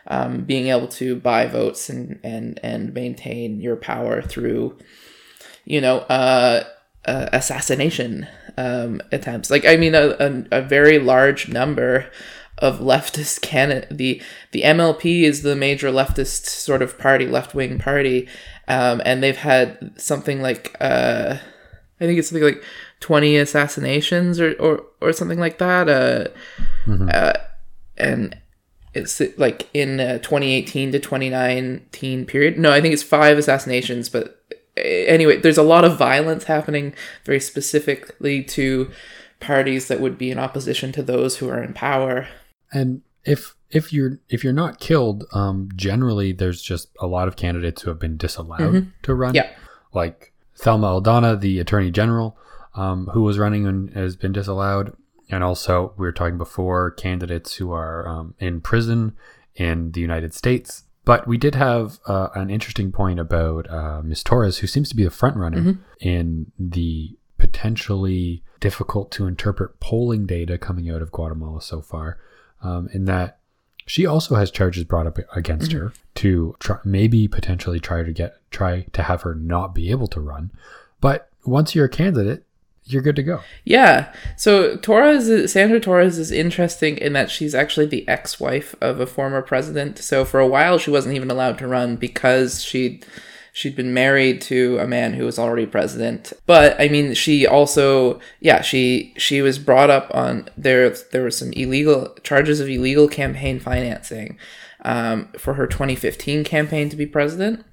um, 0.06 0.44
being 0.44 0.68
able 0.68 0.88
to 0.88 1.16
buy 1.16 1.46
votes 1.46 1.88
and, 1.88 2.20
and, 2.22 2.60
and 2.62 2.92
maintain 2.92 3.60
your 3.60 3.76
power 3.76 4.20
through, 4.20 4.76
you 5.64 5.80
know, 5.80 5.98
uh, 6.00 6.64
uh, 7.06 7.28
assassination 7.32 8.26
um, 8.56 9.00
attempts. 9.12 9.50
Like, 9.50 9.64
I 9.64 9.76
mean, 9.76 9.94
a, 9.94 10.08
a, 10.20 10.58
a 10.58 10.62
very 10.62 10.98
large 10.98 11.48
number 11.48 12.10
of 12.58 12.78
leftist 12.78 13.40
candidate. 13.42 13.88
The 13.90 14.22
the 14.52 14.62
MLP 14.62 15.22
is 15.22 15.42
the 15.42 15.56
major 15.56 15.90
leftist 15.90 16.46
sort 16.46 16.82
of 16.82 16.98
party, 16.98 17.26
left 17.26 17.54
wing 17.54 17.78
party, 17.78 18.28
um, 18.68 19.02
and 19.04 19.22
they've 19.22 19.36
had 19.36 19.92
something 19.96 20.40
like 20.40 20.76
uh, 20.80 21.36
I 22.00 22.04
think 22.04 22.18
it's 22.18 22.28
something 22.28 22.44
like 22.44 22.62
twenty 23.00 23.36
assassinations 23.36 24.40
or 24.40 24.54
or, 24.54 24.84
or 25.00 25.12
something 25.12 25.38
like 25.38 25.58
that. 25.58 25.88
Uh, 25.88 26.28
mm-hmm. 26.86 27.08
uh, 27.12 27.32
and 27.96 28.36
it's 28.94 29.20
like 29.36 29.68
in 29.74 29.98
uh, 29.98 30.18
2018 30.18 30.92
to 30.92 31.00
2019 31.00 32.26
period. 32.26 32.58
No, 32.58 32.72
I 32.72 32.80
think 32.80 32.94
it's 32.94 33.02
five 33.02 33.36
assassinations, 33.36 34.08
but 34.08 34.40
anyway, 34.76 35.36
there's 35.38 35.58
a 35.58 35.62
lot 35.62 35.84
of 35.84 35.98
violence 35.98 36.44
happening 36.44 36.94
very 37.24 37.40
specifically 37.40 38.42
to 38.44 38.90
parties 39.40 39.88
that 39.88 40.00
would 40.00 40.16
be 40.16 40.30
in 40.30 40.38
opposition 40.38 40.92
to 40.92 41.02
those 41.02 41.38
who 41.38 41.48
are 41.48 41.62
in 41.62 41.74
power. 41.74 42.28
And 42.74 43.02
if 43.24 43.56
if 43.70 43.92
you're 43.92 44.20
if 44.28 44.44
you're 44.44 44.52
not 44.52 44.80
killed, 44.80 45.24
um, 45.32 45.68
generally 45.74 46.32
there's 46.32 46.60
just 46.60 46.88
a 47.00 47.06
lot 47.06 47.28
of 47.28 47.36
candidates 47.36 47.82
who 47.82 47.90
have 47.90 47.98
been 47.98 48.16
disallowed 48.16 48.60
mm-hmm. 48.60 48.88
to 49.02 49.14
run. 49.14 49.34
Yeah. 49.34 49.50
Like 49.92 50.32
Thelma 50.56 51.00
Aldana, 51.00 51.40
the 51.40 51.58
Attorney 51.58 51.90
General, 51.90 52.36
um, 52.74 53.08
who 53.12 53.22
was 53.22 53.38
running 53.38 53.66
and 53.66 53.90
has 53.94 54.16
been 54.16 54.32
disallowed, 54.32 54.94
and 55.30 55.42
also 55.42 55.94
we 55.96 56.04
were 56.04 56.12
talking 56.12 56.38
before 56.38 56.90
candidates 56.90 57.54
who 57.54 57.72
are 57.72 58.06
um, 58.06 58.34
in 58.38 58.60
prison 58.60 59.16
in 59.54 59.92
the 59.92 60.00
United 60.00 60.34
States. 60.34 60.84
But 61.04 61.26
we 61.26 61.36
did 61.36 61.54
have 61.54 61.98
uh, 62.06 62.28
an 62.34 62.48
interesting 62.48 62.90
point 62.90 63.20
about 63.20 63.70
uh, 63.70 64.00
Ms. 64.02 64.22
Torres, 64.22 64.58
who 64.58 64.66
seems 64.66 64.88
to 64.88 64.96
be 64.96 65.04
the 65.04 65.10
front 65.10 65.36
runner 65.36 65.60
mm-hmm. 65.60 65.82
in 66.00 66.50
the 66.58 67.16
potentially 67.36 68.42
difficult 68.58 69.10
to 69.12 69.26
interpret 69.26 69.78
polling 69.80 70.24
data 70.24 70.56
coming 70.56 70.88
out 70.88 71.02
of 71.02 71.12
Guatemala 71.12 71.60
so 71.60 71.82
far 71.82 72.18
um, 72.64 72.88
in 72.92 73.04
that 73.04 73.38
she 73.86 74.06
also 74.06 74.34
has 74.34 74.50
charges 74.50 74.84
brought 74.84 75.06
up 75.06 75.18
against 75.36 75.70
mm-hmm. 75.70 75.86
her 75.86 75.92
to 76.16 76.56
try, 76.58 76.78
maybe 76.84 77.28
potentially 77.28 77.78
try 77.78 78.02
to 78.02 78.12
get 78.12 78.36
try 78.50 78.86
to 78.92 79.02
have 79.02 79.22
her 79.22 79.34
not 79.34 79.74
be 79.74 79.90
able 79.90 80.06
to 80.08 80.20
run. 80.20 80.50
But 81.00 81.28
once 81.44 81.74
you're 81.74 81.84
a 81.84 81.90
candidate, 81.90 82.44
you're 82.86 83.02
good 83.02 83.16
to 83.16 83.22
go. 83.22 83.40
Yeah. 83.64 84.12
So 84.36 84.76
Torres, 84.76 85.52
Sandra 85.52 85.80
Torres 85.80 86.18
is 86.18 86.30
interesting 86.30 86.98
in 86.98 87.12
that 87.14 87.30
she's 87.30 87.54
actually 87.54 87.86
the 87.86 88.06
ex-wife 88.08 88.74
of 88.80 89.00
a 89.00 89.06
former 89.06 89.42
president. 89.42 89.98
So 89.98 90.24
for 90.24 90.40
a 90.40 90.46
while, 90.46 90.78
she 90.78 90.90
wasn't 90.90 91.14
even 91.14 91.30
allowed 91.30 91.58
to 91.58 91.68
run 91.68 91.96
because 91.96 92.62
she 92.62 93.00
she'd 93.54 93.76
been 93.76 93.94
married 93.94 94.40
to 94.40 94.76
a 94.78 94.86
man 94.86 95.14
who 95.14 95.24
was 95.24 95.38
already 95.38 95.64
president. 95.64 96.32
But 96.44 96.78
I 96.78 96.88
mean, 96.88 97.14
she 97.14 97.46
also, 97.46 98.20
yeah, 98.40 98.60
she 98.60 99.14
she 99.16 99.40
was 99.40 99.58
brought 99.58 99.88
up 99.88 100.10
on 100.12 100.50
there. 100.58 100.90
There 100.90 101.22
were 101.22 101.30
some 101.30 101.52
illegal 101.52 102.14
charges 102.24 102.60
of 102.60 102.68
illegal 102.68 103.08
campaign 103.08 103.60
financing 103.60 104.36
um, 104.84 105.28
for 105.38 105.54
her 105.54 105.68
2015 105.68 106.44
campaign 106.44 106.90
to 106.90 106.96
be 106.96 107.06
president. 107.06 107.64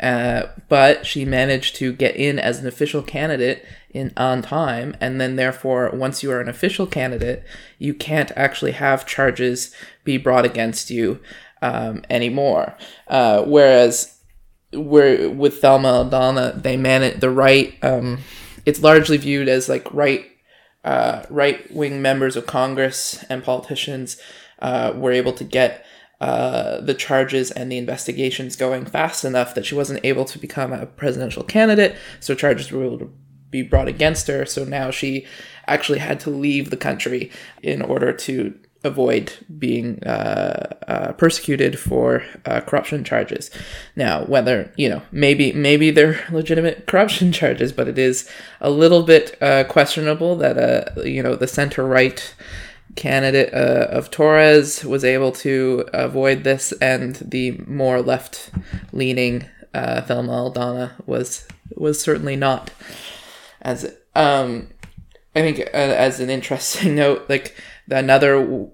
Uh, 0.00 0.48
but 0.68 1.06
she 1.06 1.24
managed 1.24 1.76
to 1.76 1.92
get 1.92 2.16
in 2.16 2.38
as 2.38 2.58
an 2.58 2.66
official 2.66 3.02
candidate 3.02 3.64
in 3.90 4.12
on 4.16 4.42
time, 4.42 4.96
and 5.00 5.20
then 5.20 5.36
therefore, 5.36 5.90
once 5.92 6.22
you 6.22 6.30
are 6.30 6.40
an 6.40 6.48
official 6.48 6.86
candidate, 6.86 7.44
you 7.78 7.94
can't 7.94 8.32
actually 8.36 8.72
have 8.72 9.06
charges 9.06 9.74
be 10.04 10.16
brought 10.16 10.44
against 10.46 10.90
you 10.90 11.20
um, 11.62 12.02
anymore. 12.10 12.76
Uh, 13.08 13.42
whereas 13.42 14.15
where 14.76 15.30
with 15.30 15.60
Thelma 15.60 16.04
Aldana, 16.04 16.62
they 16.62 16.76
manage 16.76 17.20
the 17.20 17.30
right. 17.30 17.74
Um, 17.82 18.18
it's 18.64 18.82
largely 18.82 19.16
viewed 19.16 19.48
as 19.48 19.68
like 19.68 19.92
right, 19.92 20.26
uh, 20.84 21.22
right 21.30 21.70
wing 21.72 22.02
members 22.02 22.36
of 22.36 22.46
Congress 22.46 23.24
and 23.28 23.42
politicians 23.42 24.16
uh, 24.60 24.92
were 24.94 25.12
able 25.12 25.32
to 25.32 25.44
get 25.44 25.84
uh, 26.20 26.80
the 26.80 26.94
charges 26.94 27.50
and 27.50 27.70
the 27.70 27.76
investigations 27.76 28.56
going 28.56 28.86
fast 28.86 29.24
enough 29.24 29.54
that 29.54 29.66
she 29.66 29.74
wasn't 29.74 30.00
able 30.02 30.24
to 30.24 30.38
become 30.38 30.72
a 30.72 30.86
presidential 30.86 31.42
candidate. 31.42 31.94
So 32.20 32.34
charges 32.34 32.72
were 32.72 32.84
able 32.84 32.98
to 33.00 33.12
be 33.50 33.62
brought 33.62 33.88
against 33.88 34.26
her. 34.28 34.46
So 34.46 34.64
now 34.64 34.90
she 34.90 35.26
actually 35.66 35.98
had 35.98 36.18
to 36.20 36.30
leave 36.30 36.70
the 36.70 36.76
country 36.76 37.30
in 37.62 37.82
order 37.82 38.12
to 38.12 38.58
avoid 38.86 39.32
being 39.58 40.02
uh, 40.04 40.76
uh, 40.88 41.12
persecuted 41.12 41.78
for 41.78 42.24
uh, 42.44 42.60
corruption 42.60 43.04
charges. 43.04 43.50
Now, 43.94 44.24
whether 44.24 44.72
you 44.76 44.88
know, 44.88 45.02
maybe 45.12 45.52
maybe 45.52 45.90
they're 45.90 46.24
legitimate 46.30 46.86
corruption 46.86 47.32
charges, 47.40 47.72
but 47.72 47.88
it 47.88 47.98
is 47.98 48.28
a 48.60 48.70
little 48.70 49.02
bit 49.02 49.36
uh, 49.42 49.64
questionable 49.64 50.36
that 50.36 50.58
uh, 50.58 51.02
you 51.02 51.22
know 51.22 51.34
the 51.34 51.48
center 51.48 51.84
right 51.84 52.34
candidate 52.94 53.52
uh, 53.52 53.88
of 53.90 54.10
Torres 54.10 54.84
was 54.84 55.04
able 55.04 55.32
to 55.32 55.84
avoid 55.92 56.44
this, 56.44 56.72
and 56.80 57.16
the 57.16 57.52
more 57.66 58.00
left 58.00 58.50
leaning 58.92 59.46
Thelma 59.74 60.32
Aldana 60.32 60.92
was 61.06 61.46
was 61.74 62.00
certainly 62.00 62.36
not. 62.36 62.70
As 63.60 63.92
um, 64.14 64.68
I 65.36 65.42
think 65.42 65.60
as 65.60 66.18
an 66.18 66.30
interesting 66.30 66.94
note, 66.96 67.26
like 67.28 67.54
another 67.90 68.68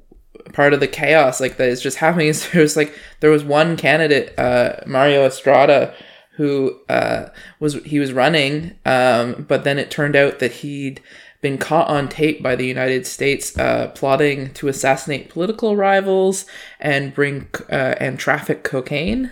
part 0.53 0.73
of 0.73 0.81
the 0.81 0.89
chaos 0.89 1.41
like 1.41 1.57
that 1.57 1.69
is 1.69 1.81
just 1.81 1.99
happening 1.99 2.27
is 2.29 2.51
there's 2.51 2.77
like 2.77 2.97
there 3.21 3.31
was 3.31 3.45
one 3.45 3.77
candidate 3.77 4.39
uh, 4.39 4.77
mario 4.87 5.25
estrada 5.25 5.95
who 6.37 6.81
uh, 6.89 7.29
was 7.61 7.75
he 7.85 7.99
was 7.99 8.13
running 8.13 8.73
um, 8.87 9.45
but 9.49 9.65
then 9.65 9.79
it 9.79 9.91
turned 9.91 10.17
out 10.17 10.39
that 10.39 10.53
he'd 10.53 11.01
been 11.43 11.59
caught 11.59 11.89
on 11.89 12.09
tape 12.09 12.41
by 12.41 12.55
the 12.55 12.67
United 12.67 13.05
States 13.05 13.59
uh, 13.59 13.89
plotting 13.97 14.55
to 14.55 14.69
assassinate 14.69 15.29
political 15.29 15.77
rivals 15.77 16.47
and 16.79 17.13
bring 17.13 17.49
uh, 17.69 17.97
and 17.99 18.19
traffic 18.19 18.63
cocaine. 18.63 19.31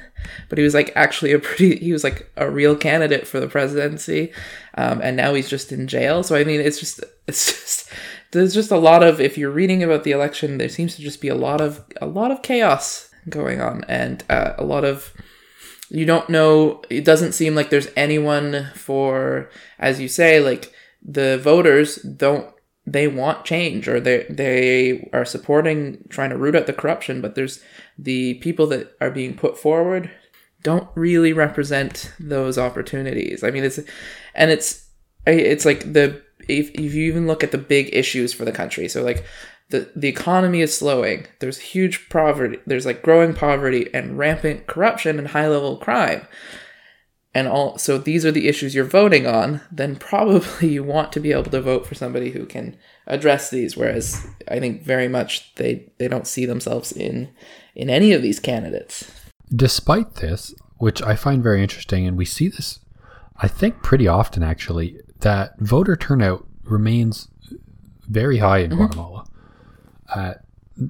But 0.49 0.59
he 0.59 0.65
was 0.65 0.75
like 0.75 0.93
actually 0.97 1.33
a 1.33 1.39
pretty 1.39 1.77
he 1.77 1.93
was 1.93 2.05
like 2.05 2.29
a 2.37 2.51
real 2.51 2.77
candidate 2.77 3.27
for 3.27 3.39
the 3.39 3.47
presidency, 3.47 4.33
um, 4.75 5.01
and 5.03 5.17
now 5.17 5.35
he's 5.35 5.51
just 5.51 5.73
in 5.73 5.87
jail. 5.87 6.23
So 6.23 6.37
I 6.37 6.45
mean, 6.45 6.61
it's 6.61 6.79
just 6.79 7.03
it's 7.27 7.47
just 7.47 7.93
there's 8.33 8.55
just 8.55 8.71
a 8.71 8.79
lot 8.79 9.03
of 9.03 9.21
if 9.21 9.37
you're 9.37 9.51
reading 9.51 9.83
about 9.83 10.05
the 10.05 10.13
election, 10.13 10.59
there 10.59 10.69
seems 10.69 10.97
to 10.97 11.03
just 11.03 11.21
be 11.21 11.29
a 11.29 11.35
lot 11.35 11.61
of 11.61 11.85
a 12.01 12.07
lot 12.07 12.31
of 12.31 12.43
chaos 12.43 13.11
going 13.29 13.61
on 13.61 13.85
and 13.89 14.25
uh, 14.31 14.55
a 14.57 14.65
lot 14.65 14.85
of 14.85 15.13
you 15.91 16.07
don't 16.07 16.31
know 16.31 16.81
it 16.89 17.05
doesn't 17.05 17.33
seem 17.33 17.55
like 17.55 17.71
there's 17.71 17.89
anyone 17.97 18.71
for 18.75 19.51
as 19.79 20.01
you 20.01 20.09
say 20.09 20.41
like 20.41 20.73
the 21.03 21.39
voters 21.39 21.97
don't 21.97 22.55
they 22.87 23.07
want 23.07 23.45
change 23.45 23.89
or 23.89 24.01
they 24.01 24.25
they 24.31 25.09
are 25.13 25.25
supporting 25.25 26.03
trying 26.09 26.31
to 26.31 26.39
root 26.39 26.57
out 26.57 26.67
the 26.67 26.73
corruption 26.73 27.21
but 27.21 27.35
there's 27.35 27.63
the 27.99 28.35
people 28.35 28.67
that 28.67 28.97
are 29.01 29.11
being 29.11 29.37
put 29.37 29.59
forward 29.59 30.11
don't 30.63 30.89
really 30.95 31.33
represent 31.33 32.13
those 32.19 32.57
opportunities 32.57 33.45
i 33.45 33.51
mean 33.51 33.65
it's 33.65 33.81
and 34.35 34.51
it's 34.51 34.89
it's 35.27 35.65
like 35.65 35.93
the 35.93 36.23
if, 36.49 36.71
if 36.71 36.95
you 36.95 37.05
even 37.05 37.27
look 37.27 37.45
at 37.45 37.53
the 37.53 37.59
big 37.59 37.91
issues 37.93 38.33
for 38.33 38.45
the 38.45 38.53
country, 38.53 38.89
so 38.89 39.03
like 39.03 39.25
the 39.71 39.91
the 39.97 40.09
economy 40.09 40.61
is 40.61 40.77
slowing. 40.77 41.27
There's 41.39 41.59
huge 41.59 42.09
poverty. 42.09 42.59
There's 42.67 42.87
like 42.87 43.03
growing 43.03 43.35
poverty 43.35 43.89
and 43.95 44.19
rampant 44.19 44.67
corruption 44.67 45.19
and 45.19 45.29
high 45.29 45.49
level 45.49 45.77
crime. 45.77 46.27
And 47.33 47.47
all 47.47 47.79
so 47.79 47.97
these 47.97 48.27
are 48.27 48.33
the 48.33 48.49
issues 48.49 48.75
you're 48.75 48.85
voting 48.85 49.27
on, 49.27 49.61
then 49.71 49.97
probably 49.97 50.69
you 50.73 50.83
want 50.83 51.13
to 51.13 51.21
be 51.21 51.33
able 51.33 51.45
to 51.45 51.61
vote 51.61 51.87
for 51.87 51.95
somebody 51.95 52.31
who 52.31 52.45
can 52.45 52.77
address 53.07 53.51
these 53.51 53.77
whereas 53.77 54.25
I 54.49 54.61
think 54.61 54.85
very 54.85 55.09
much 55.09 55.55
they 55.57 55.91
they 55.99 56.09
don't 56.09 56.27
see 56.27 56.47
themselves 56.47 56.93
in 56.93 57.31
in 57.75 57.89
any 57.89 58.13
of 58.13 58.23
these 58.23 58.41
candidates. 58.41 59.11
Despite 59.55 60.17
this, 60.17 60.55
which 60.79 61.03
I 61.03 61.17
find 61.17 61.43
very 61.43 61.63
interesting 61.63 62.07
and 62.07 62.17
we 62.17 62.25
see 62.25 62.49
this 62.49 62.81
I 63.43 63.49
think 63.49 63.83
pretty 63.83 64.07
often 64.07 64.43
actually 64.43 65.01
that 65.21 65.59
voter 65.59 65.97
turnout 65.97 66.47
remains 66.65 67.29
very 68.09 68.39
high 68.39 68.59
in 68.59 68.71
mm-hmm. 68.71 68.79
Guatemala, 68.79 69.27
at 70.15 70.45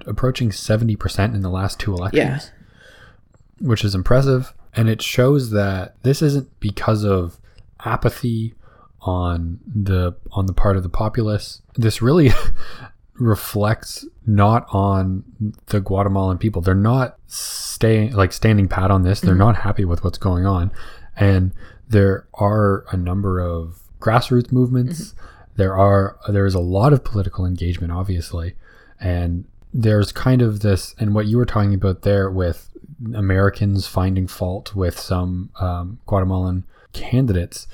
approaching 0.06 0.50
70% 0.50 1.34
in 1.34 1.42
the 1.42 1.50
last 1.50 1.78
two 1.78 1.92
elections, 1.92 2.50
yeah. 2.52 3.68
which 3.68 3.84
is 3.84 3.94
impressive. 3.94 4.54
And 4.74 4.88
it 4.88 5.02
shows 5.02 5.50
that 5.50 6.00
this 6.02 6.22
isn't 6.22 6.48
because 6.60 7.04
of 7.04 7.38
apathy 7.84 8.54
on 9.02 9.58
the 9.66 10.14
on 10.32 10.46
the 10.46 10.52
part 10.52 10.76
of 10.76 10.82
the 10.82 10.88
populace. 10.88 11.62
This 11.74 12.00
really 12.00 12.30
reflects 13.14 14.06
not 14.26 14.66
on 14.70 15.24
the 15.66 15.80
Guatemalan 15.80 16.38
people. 16.38 16.62
They're 16.62 16.74
not 16.74 17.18
staying 17.26 18.12
like 18.12 18.32
standing 18.32 18.68
pat 18.68 18.90
on 18.90 19.02
this. 19.02 19.20
They're 19.20 19.30
mm-hmm. 19.32 19.38
not 19.38 19.56
happy 19.56 19.84
with 19.84 20.04
what's 20.04 20.18
going 20.18 20.46
on. 20.46 20.70
And 21.16 21.52
there 21.90 22.26
are 22.34 22.84
a 22.90 22.96
number 22.96 23.40
of 23.40 23.82
grassroots 24.00 24.50
movements 24.50 25.12
mm-hmm. 25.12 25.26
there 25.56 25.76
are 25.76 26.18
there 26.28 26.46
is 26.46 26.54
a 26.54 26.60
lot 26.60 26.92
of 26.92 27.04
political 27.04 27.44
engagement, 27.44 27.92
obviously, 27.92 28.54
and 28.98 29.44
there's 29.72 30.12
kind 30.12 30.42
of 30.42 30.60
this, 30.60 30.94
and 30.98 31.14
what 31.14 31.26
you 31.26 31.36
were 31.36 31.44
talking 31.44 31.74
about 31.74 32.02
there 32.02 32.30
with 32.30 32.70
Americans 33.14 33.86
finding 33.86 34.26
fault 34.26 34.74
with 34.74 34.98
some 34.98 35.50
um, 35.60 35.98
Guatemalan 36.06 36.64
candidates. 36.92 37.66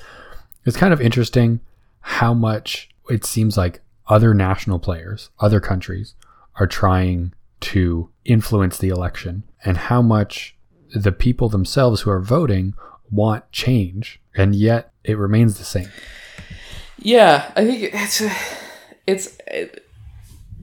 It's 0.65 0.77
kind 0.77 0.93
of 0.93 1.01
interesting 1.01 1.59
how 2.01 2.33
much 2.33 2.89
it 3.09 3.25
seems 3.25 3.57
like 3.57 3.81
other 4.07 4.33
national 4.33 4.79
players, 4.79 5.29
other 5.39 5.59
countries, 5.59 6.13
are 6.55 6.67
trying 6.67 7.33
to 7.59 8.09
influence 8.25 8.77
the 8.77 8.89
election, 8.89 9.43
and 9.65 9.77
how 9.77 10.01
much 10.01 10.55
the 10.93 11.11
people 11.11 11.49
themselves 11.49 12.01
who 12.01 12.11
are 12.11 12.21
voting 12.21 12.73
want 13.11 13.51
change, 13.51 14.19
and 14.35 14.55
yet 14.55 14.91
it 15.03 15.17
remains 15.17 15.57
the 15.57 15.65
same. 15.65 15.89
Yeah, 16.99 17.51
I 17.55 17.65
think 17.65 17.93
it's 17.93 18.21
it's 19.05 19.37
it, 19.47 19.85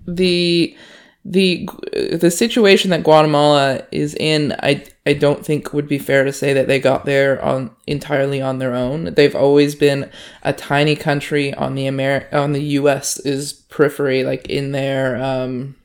the 0.06 0.76
the 1.24 1.66
the 1.92 2.30
situation 2.30 2.90
that 2.90 3.02
Guatemala 3.02 3.86
is 3.90 4.14
in, 4.14 4.54
I 4.62 4.84
I 5.06 5.14
don't 5.14 5.44
think 5.44 5.72
would 5.72 5.88
be 5.88 5.98
fair 5.98 6.24
to 6.24 6.32
say 6.32 6.52
that 6.52 6.66
they 6.66 6.78
got 6.78 7.06
there 7.06 7.42
on 7.42 7.70
entirely 7.86 8.42
on 8.42 8.58
their 8.58 8.74
own. 8.74 9.14
They've 9.14 9.34
always 9.34 9.74
been 9.74 10.10
a 10.42 10.52
tiny 10.52 10.96
country 10.96 11.54
on 11.54 11.74
the 11.74 11.86
Amer 11.86 12.26
on 12.30 12.52
the 12.52 12.62
U.S.'s 12.62 13.52
periphery, 13.52 14.22
like 14.22 14.48
in 14.48 14.72
their 14.72 15.16
um, 15.16 15.76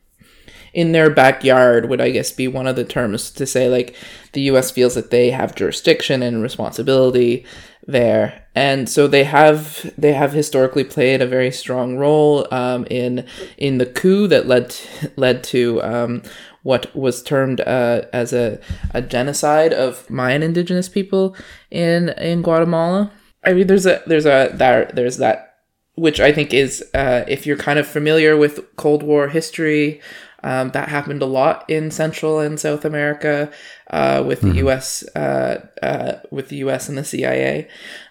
in 0.73 0.91
their 0.91 1.09
backyard 1.09 1.89
would 1.89 2.01
I 2.01 2.09
guess 2.11 2.31
be 2.31 2.47
one 2.47 2.67
of 2.67 2.75
the 2.75 2.85
terms 2.85 3.31
to 3.31 3.45
say 3.45 3.69
like 3.69 3.95
the 4.33 4.41
US 4.41 4.71
feels 4.71 4.95
that 4.95 5.11
they 5.11 5.31
have 5.31 5.55
jurisdiction 5.55 6.21
and 6.21 6.41
responsibility 6.41 7.45
there 7.87 8.45
and 8.55 8.89
so 8.89 9.07
they 9.07 9.23
have 9.23 9.91
they 9.97 10.13
have 10.13 10.33
historically 10.33 10.83
played 10.83 11.21
a 11.21 11.27
very 11.27 11.49
strong 11.49 11.97
role 11.97 12.47
um, 12.53 12.85
in 12.89 13.25
in 13.57 13.77
the 13.77 13.85
coup 13.85 14.27
that 14.27 14.47
led 14.47 14.69
to, 14.71 15.11
led 15.15 15.43
to 15.45 15.81
um, 15.81 16.21
what 16.63 16.93
was 16.95 17.23
termed 17.23 17.61
uh, 17.61 18.01
as 18.11 18.33
a, 18.33 18.59
a 18.93 19.01
genocide 19.01 19.73
of 19.73 20.09
Mayan 20.09 20.43
indigenous 20.43 20.89
people 20.89 21.35
in 21.71 22.09
in 22.09 22.41
Guatemala. 22.41 23.11
I 23.43 23.53
mean, 23.53 23.67
there's 23.67 23.85
a 23.85 24.01
there's 24.05 24.25
a 24.25 24.51
there 24.53 24.91
there's 24.93 25.17
that 25.17 25.55
which 25.95 26.19
I 26.19 26.31
think 26.31 26.53
is 26.53 26.83
uh, 26.93 27.25
if 27.27 27.45
you're 27.45 27.57
kind 27.57 27.79
of 27.79 27.87
familiar 27.87 28.35
with 28.37 28.75
Cold 28.75 29.03
War 29.03 29.29
history 29.29 30.01
um, 30.43 30.69
that 30.71 30.89
happened 30.89 31.21
a 31.21 31.25
lot 31.25 31.69
in 31.69 31.91
Central 31.91 32.39
and 32.39 32.59
South 32.59 32.85
America 32.85 33.51
uh, 33.89 34.23
with 34.25 34.41
the 34.41 34.47
mm-hmm. 34.47 34.57
U.S. 34.59 35.03
Uh, 35.15 35.67
uh, 35.81 36.19
with 36.31 36.49
the 36.49 36.57
U.S. 36.57 36.89
and 36.89 36.97
the 36.97 37.03
CIA. 37.03 37.67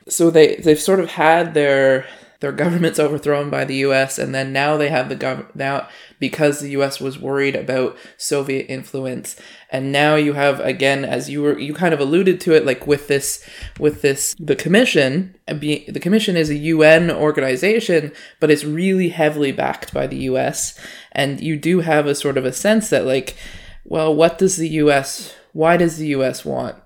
So 0.09 0.31
they 0.31 0.57
they've 0.57 0.81
sort 0.81 1.01
of 1.01 1.11
had 1.13 1.55
their 1.55 2.07
their 2.41 2.53
governments 2.53 2.99
overthrown 3.01 3.51
by 3.51 3.65
the 3.65 3.77
U.S. 3.77 4.19
and 4.19 4.35
then 4.35 4.53
now 4.53 4.77
they 4.77 4.89
have 4.89 5.09
the 5.09 5.17
government 5.17 5.57
now 5.57 5.89
because 6.19 6.61
the 6.61 6.71
U.S. 6.71 7.01
was 7.01 7.19
worried 7.19 7.55
about 7.55 7.97
Soviet 8.17 8.67
influence, 8.69 9.37
and 9.71 9.93
now 9.93 10.17
you 10.17 10.35
have 10.35 10.61
again, 10.61 11.05
as 11.05 11.29
you 11.29 11.43
were 11.43 11.59
you 11.59 11.75
kind 11.75 11.95
of 11.95 12.01
alluded 12.01 12.41
to 12.43 12.55
it, 12.55 12.65
like 12.65 12.87
with 12.87 13.09
this 13.09 13.45
with 13.79 14.03
this 14.03 14.35
the 14.39 14.57
commission. 14.57 15.35
The 15.47 16.01
commission 16.01 16.37
is 16.37 16.51
a 16.51 16.57
UN 16.57 17.11
organization, 17.11 18.13
but 18.39 18.51
it's 18.51 18.65
really 18.65 19.09
heavily 19.09 19.53
backed 19.53 19.95
by 19.95 20.07
the 20.07 20.19
U.S. 20.25 20.79
And 21.13 21.41
you 21.41 21.57
do 21.57 21.81
have 21.81 22.07
a 22.07 22.15
sort 22.15 22.37
of 22.37 22.45
a 22.45 22.53
sense 22.53 22.91
that 22.91 23.07
like, 23.07 23.37
well, 23.85 24.15
what 24.15 24.39
does 24.39 24.57
the 24.57 24.69
U.S. 24.69 25.35
Why 25.53 25.77
does 25.77 25.97
the 25.97 26.09
U.S. 26.09 26.45
want 26.45 26.77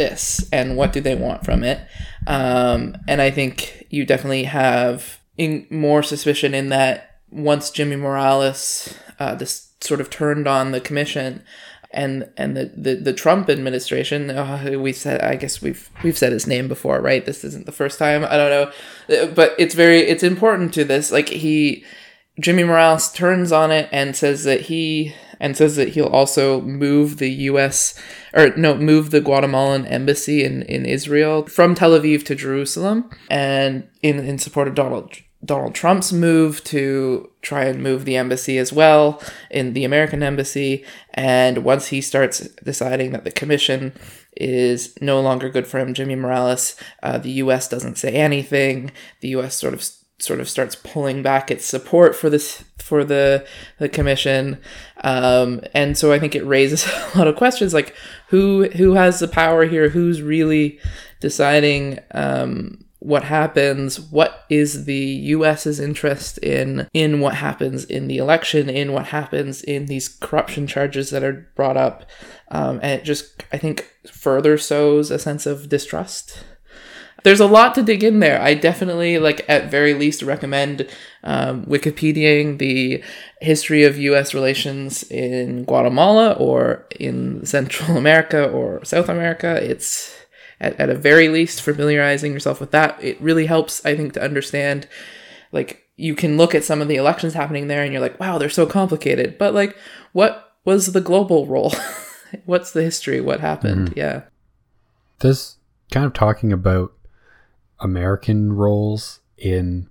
this, 0.00 0.48
and 0.50 0.78
what 0.78 0.94
do 0.94 1.00
they 1.02 1.14
want 1.14 1.44
from 1.44 1.62
it? 1.62 1.86
Um, 2.26 2.96
and 3.06 3.20
I 3.20 3.30
think 3.30 3.86
you 3.90 4.06
definitely 4.06 4.44
have 4.44 5.20
in 5.36 5.66
more 5.68 6.02
suspicion 6.02 6.54
in 6.54 6.70
that 6.70 7.18
once 7.30 7.70
Jimmy 7.70 7.96
Morales 7.96 8.94
uh, 9.18 9.34
this 9.34 9.72
sort 9.82 10.00
of 10.00 10.08
turned 10.08 10.48
on 10.48 10.72
the 10.72 10.80
commission 10.80 11.44
and 11.90 12.30
and 12.38 12.56
the, 12.56 12.72
the, 12.76 12.94
the 12.94 13.12
Trump 13.12 13.50
administration 13.50 14.30
uh, 14.30 14.78
we 14.78 14.92
said 14.92 15.20
I 15.20 15.36
guess 15.36 15.60
we've 15.60 15.90
we've 16.02 16.18
said 16.18 16.32
his 16.32 16.46
name 16.46 16.66
before 16.66 17.00
right 17.00 17.24
this 17.24 17.44
isn't 17.44 17.66
the 17.66 17.72
first 17.72 17.98
time 17.98 18.24
I 18.24 18.36
don't 18.36 18.50
know 18.50 19.16
uh, 19.16 19.26
but 19.26 19.54
it's 19.58 19.74
very 19.74 20.00
it's 20.00 20.22
important 20.22 20.72
to 20.74 20.84
this 20.84 21.12
like 21.12 21.28
he 21.28 21.84
Jimmy 22.40 22.64
Morales 22.64 23.12
turns 23.12 23.52
on 23.52 23.70
it 23.70 23.88
and 23.92 24.16
says 24.16 24.44
that 24.44 24.62
he 24.62 25.14
and 25.40 25.56
says 25.56 25.76
that 25.76 25.90
he'll 25.90 26.06
also 26.06 26.60
move 26.60 27.16
the 27.16 27.30
US 27.30 28.00
or 28.32 28.54
no 28.56 28.76
move 28.76 29.10
the 29.10 29.20
Guatemalan 29.20 29.86
embassy 29.86 30.44
in 30.44 30.62
in 30.62 30.86
Israel 30.86 31.46
from 31.46 31.74
Tel 31.74 31.98
Aviv 31.98 32.24
to 32.26 32.34
Jerusalem 32.34 33.10
and 33.28 33.88
in 34.02 34.18
in 34.20 34.38
support 34.38 34.68
of 34.68 34.74
Donald 34.74 35.16
Donald 35.44 35.74
Trump's 35.74 36.12
move 36.12 36.62
to 36.64 37.30
try 37.40 37.64
and 37.64 37.82
move 37.82 38.04
the 38.04 38.16
embassy 38.16 38.58
as 38.58 38.72
well 38.72 39.22
in 39.50 39.72
the 39.72 39.84
American 39.84 40.22
embassy. 40.22 40.84
And 41.14 41.64
once 41.64 41.88
he 41.88 42.02
starts 42.02 42.40
deciding 42.62 43.12
that 43.12 43.24
the 43.24 43.30
commission 43.30 43.94
is 44.36 44.96
no 45.00 45.20
longer 45.20 45.48
good 45.48 45.66
for 45.66 45.78
him, 45.78 45.94
Jimmy 45.94 46.14
Morales, 46.14 46.76
uh, 47.02 47.16
the 47.16 47.30
U.S. 47.32 47.68
doesn't 47.68 47.96
say 47.96 48.12
anything. 48.12 48.92
The 49.20 49.28
U.S. 49.28 49.54
sort 49.54 49.72
of 49.72 49.82
sort 50.22 50.40
of 50.40 50.48
starts 50.48 50.74
pulling 50.74 51.22
back 51.22 51.50
its 51.50 51.64
support 51.64 52.14
for 52.14 52.30
this 52.30 52.64
for 52.78 53.04
the 53.04 53.46
the 53.78 53.88
commission, 53.88 54.58
um, 55.02 55.60
and 55.74 55.96
so 55.96 56.12
I 56.12 56.18
think 56.18 56.34
it 56.34 56.46
raises 56.46 56.86
a 57.14 57.18
lot 57.18 57.28
of 57.28 57.36
questions 57.36 57.74
like 57.74 57.94
who 58.28 58.68
who 58.70 58.94
has 58.94 59.20
the 59.20 59.28
power 59.28 59.64
here? 59.64 59.90
Who's 59.90 60.22
really 60.22 60.78
deciding? 61.20 61.98
Um, 62.12 62.84
what 63.00 63.24
happens 63.24 63.98
what 63.98 64.44
is 64.50 64.84
the 64.84 64.94
US's 64.94 65.80
interest 65.80 66.36
in 66.38 66.86
in 66.92 67.20
what 67.20 67.34
happens 67.34 67.84
in 67.84 68.08
the 68.08 68.18
election 68.18 68.68
in 68.68 68.92
what 68.92 69.06
happens 69.06 69.62
in 69.62 69.86
these 69.86 70.06
corruption 70.06 70.66
charges 70.66 71.08
that 71.08 71.24
are 71.24 71.48
brought 71.56 71.78
up 71.78 72.04
um, 72.50 72.78
and 72.82 73.00
it 73.00 73.04
just 73.04 73.42
I 73.52 73.58
think 73.58 73.90
further 74.06 74.58
sows 74.58 75.10
a 75.10 75.18
sense 75.18 75.46
of 75.46 75.70
distrust 75.70 76.44
there's 77.22 77.40
a 77.40 77.46
lot 77.46 77.74
to 77.74 77.82
dig 77.82 78.02
in 78.02 78.20
there. 78.20 78.40
I 78.40 78.54
definitely, 78.54 79.18
like, 79.18 79.44
at 79.48 79.70
very 79.70 79.94
least, 79.94 80.22
recommend 80.22 80.88
um, 81.22 81.64
Wikipediaing 81.66 82.58
the 82.58 83.02
history 83.40 83.84
of 83.84 83.98
U.S. 83.98 84.34
relations 84.34 85.02
in 85.04 85.64
Guatemala 85.64 86.32
or 86.32 86.86
in 86.98 87.44
Central 87.44 87.96
America 87.96 88.48
or 88.48 88.84
South 88.84 89.08
America. 89.08 89.58
It's 89.62 90.16
at, 90.60 90.78
at 90.78 90.90
a 90.90 90.94
very 90.94 91.28
least 91.28 91.62
familiarizing 91.62 92.32
yourself 92.32 92.60
with 92.60 92.70
that 92.70 93.02
it 93.02 93.20
really 93.20 93.46
helps 93.46 93.84
i 93.84 93.96
think 93.96 94.12
to 94.12 94.22
understand 94.22 94.86
like 95.52 95.86
you 95.96 96.14
can 96.14 96.36
look 96.36 96.54
at 96.54 96.64
some 96.64 96.80
of 96.80 96.88
the 96.88 96.96
elections 96.96 97.34
happening 97.34 97.66
there 97.66 97.82
and 97.82 97.92
you're 97.92 98.02
like 98.02 98.18
wow 98.20 98.38
they're 98.38 98.48
so 98.48 98.66
complicated 98.66 99.38
but 99.38 99.54
like 99.54 99.76
what 100.12 100.54
was 100.64 100.92
the 100.92 101.00
global 101.00 101.46
role 101.46 101.72
what's 102.44 102.72
the 102.72 102.82
history 102.82 103.20
what 103.20 103.40
happened 103.40 103.88
mm-hmm. 103.88 103.98
yeah 103.98 104.22
this 105.20 105.56
kind 105.90 106.06
of 106.06 106.12
talking 106.12 106.52
about 106.52 106.92
american 107.80 108.52
roles 108.52 109.20
in 109.38 109.88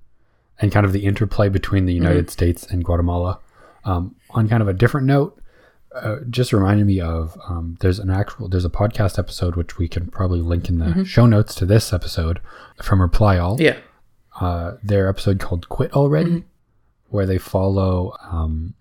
and 0.60 0.72
kind 0.72 0.86
of 0.86 0.94
the 0.94 1.06
interplay 1.06 1.50
between 1.50 1.86
the 1.86 1.94
united 1.94 2.26
mm-hmm. 2.26 2.32
states 2.32 2.66
and 2.66 2.84
guatemala 2.84 3.40
um, 3.86 4.16
on 4.32 4.50
kind 4.50 4.62
of 4.62 4.68
a 4.68 4.74
different 4.74 5.08
note 5.08 5.40
uh, 5.96 6.18
just 6.30 6.54
reminded 6.54 6.86
me 6.86 7.02
of 7.02 7.38
um, 7.48 7.78
there's 7.80 8.00
an 8.00 8.10
actual 8.10 8.48
there's 8.48 8.66
a 8.66 8.70
podcast 8.70 9.18
episode 9.18 9.56
which 9.56 9.78
we 9.78 9.88
can 9.88 10.08
probably 10.08 10.42
link 10.42 10.70
in 10.70 10.78
the 10.78 10.86
mm-hmm. 10.86 11.04
show 11.04 11.26
notes 11.26 11.56
to 11.56 11.66
this 11.66 11.92
episode 11.92 12.40
from 12.82 13.02
Reply 13.02 13.38
All. 13.38 13.60
Yeah, 13.60 13.78
uh, 14.40 14.74
their 14.84 15.08
episode 15.10 15.40
called 15.40 15.68
"Quit 15.70 15.92
Already," 15.94 16.30
mm-hmm. 16.30 16.48
where 17.08 17.26
they 17.26 17.40
follow 17.40 18.16
um, 18.22 18.76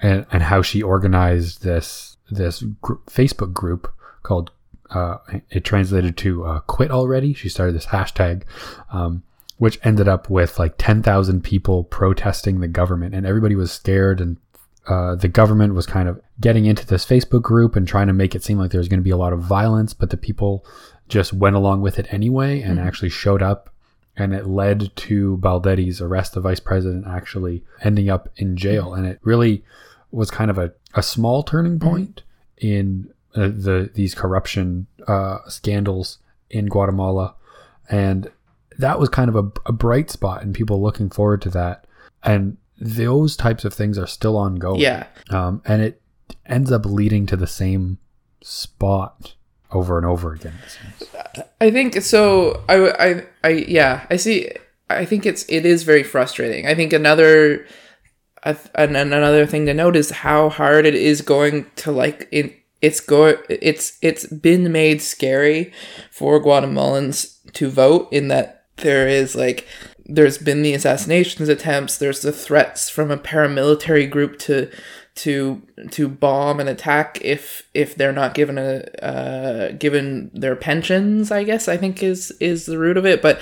and 0.00 0.26
and 0.30 0.42
how 0.42 0.60
she 0.60 0.82
organized 0.82 1.62
this 1.62 2.18
this 2.30 2.62
Facebook 2.62 3.54
group 3.54 3.92
called 4.22 4.50
uh, 4.90 5.18
it 5.50 5.64
translated 5.64 6.16
to 6.18 6.44
uh, 6.44 6.60
"Quit 6.60 6.90
Already." 6.90 7.34
She 7.34 7.48
started 7.48 7.74
this 7.74 7.86
hashtag. 7.86 8.42
Um, 8.92 9.22
which 9.58 9.78
ended 9.84 10.08
up 10.08 10.30
with 10.30 10.58
like 10.58 10.72
10,000 10.78 11.44
people 11.44 11.84
protesting 11.84 12.60
the 12.60 12.66
government 12.66 13.14
and 13.14 13.26
everybody 13.26 13.54
was 13.54 13.70
scared 13.70 14.18
and 14.18 14.38
uh, 14.88 15.14
the 15.14 15.28
government 15.28 15.74
was 15.74 15.86
kind 15.86 16.08
of 16.08 16.20
getting 16.40 16.64
into 16.64 16.86
this 16.86 17.04
Facebook 17.04 17.42
group 17.42 17.76
and 17.76 17.86
trying 17.86 18.06
to 18.06 18.12
make 18.12 18.34
it 18.34 18.42
seem 18.42 18.58
like 18.58 18.70
there 18.70 18.80
was 18.80 18.88
going 18.88 18.98
to 18.98 19.04
be 19.04 19.10
a 19.10 19.16
lot 19.16 19.32
of 19.32 19.40
violence, 19.40 19.92
but 19.92 20.10
the 20.10 20.16
people 20.16 20.64
just 21.08 21.32
went 21.32 21.56
along 21.56 21.82
with 21.82 21.98
it 21.98 22.06
anyway 22.10 22.62
and 22.62 22.78
mm-hmm. 22.78 22.86
actually 22.86 23.10
showed 23.10 23.42
up. 23.42 23.68
And 24.16 24.34
it 24.34 24.46
led 24.46 24.94
to 24.96 25.36
Baldetti's 25.36 26.00
arrest, 26.00 26.34
the 26.34 26.40
vice 26.40 26.60
president 26.60 27.06
actually 27.06 27.62
ending 27.82 28.08
up 28.08 28.28
in 28.36 28.56
jail. 28.56 28.94
And 28.94 29.06
it 29.06 29.18
really 29.22 29.62
was 30.10 30.30
kind 30.30 30.50
of 30.50 30.58
a, 30.58 30.72
a 30.94 31.02
small 31.02 31.42
turning 31.42 31.78
mm-hmm. 31.78 31.88
point 31.88 32.22
mm-hmm. 32.60 32.66
in 32.66 33.10
uh, 33.34 33.48
the 33.48 33.90
these 33.94 34.14
corruption 34.14 34.86
uh, 35.06 35.38
scandals 35.48 36.18
in 36.50 36.66
Guatemala. 36.66 37.34
And 37.88 38.30
that 38.78 38.98
was 38.98 39.08
kind 39.08 39.28
of 39.28 39.36
a, 39.36 39.50
a 39.66 39.72
bright 39.72 40.10
spot 40.10 40.42
and 40.42 40.54
people 40.54 40.80
looking 40.82 41.10
forward 41.10 41.42
to 41.42 41.50
that. 41.50 41.86
And 42.22 42.56
those 42.78 43.36
types 43.36 43.64
of 43.64 43.74
things 43.74 43.98
are 43.98 44.06
still 44.06 44.36
ongoing. 44.36 44.80
Yeah. 44.80 45.06
Um, 45.30 45.62
and 45.64 45.82
it 45.82 46.00
ends 46.46 46.72
up 46.72 46.86
leading 46.86 47.26
to 47.26 47.36
the 47.36 47.46
same 47.46 47.98
spot 48.42 49.34
over 49.70 49.96
and 49.96 50.06
over 50.06 50.32
again. 50.32 50.54
I 51.60 51.70
think 51.70 52.02
so. 52.02 52.62
I, 52.68 52.90
I, 52.90 53.26
I, 53.44 53.48
yeah, 53.48 54.06
I 54.10 54.16
see. 54.16 54.50
I 54.88 55.04
think 55.04 55.24
it's 55.24 55.44
it 55.48 55.64
is 55.64 55.84
very 55.84 56.02
frustrating. 56.02 56.66
I 56.66 56.74
think 56.74 56.92
another 56.92 57.64
uh, 58.42 58.54
another 58.74 59.46
thing 59.46 59.66
to 59.66 59.74
note 59.74 59.94
is 59.94 60.10
how 60.10 60.48
hard 60.48 60.86
it 60.86 60.94
is 60.94 61.22
going 61.22 61.66
to 61.76 61.92
like 61.92 62.28
in 62.32 62.52
it's 62.82 63.00
go 63.00 63.38
it's 63.48 63.98
it's 64.02 64.26
been 64.26 64.70
made 64.72 65.02
scary 65.02 65.72
for 66.10 66.42
Guatemalans 66.42 67.38
to 67.52 67.68
vote 67.68 68.08
in 68.10 68.28
that 68.28 68.64
there 68.76 69.08
is 69.08 69.34
like 69.34 69.66
there's 70.06 70.38
been 70.38 70.62
the 70.62 70.74
assassinations 70.74 71.48
attempts 71.48 71.96
there's 71.96 72.22
the 72.22 72.32
threats 72.32 72.88
from 72.88 73.10
a 73.10 73.18
paramilitary 73.18 74.08
group 74.10 74.38
to 74.38 74.70
to 75.14 75.60
to 75.90 76.08
bomb 76.08 76.60
and 76.60 76.68
attack 76.68 77.18
if 77.20 77.68
if 77.74 77.94
they're 77.94 78.12
not 78.12 78.32
given 78.32 78.56
a 78.56 78.84
uh, 79.04 79.72
given 79.72 80.30
their 80.32 80.56
pensions 80.56 81.30
i 81.30 81.42
guess 81.44 81.68
i 81.68 81.76
think 81.76 82.02
is 82.02 82.30
is 82.40 82.66
the 82.66 82.78
root 82.78 82.96
of 82.96 83.06
it. 83.06 83.20
But 83.20 83.40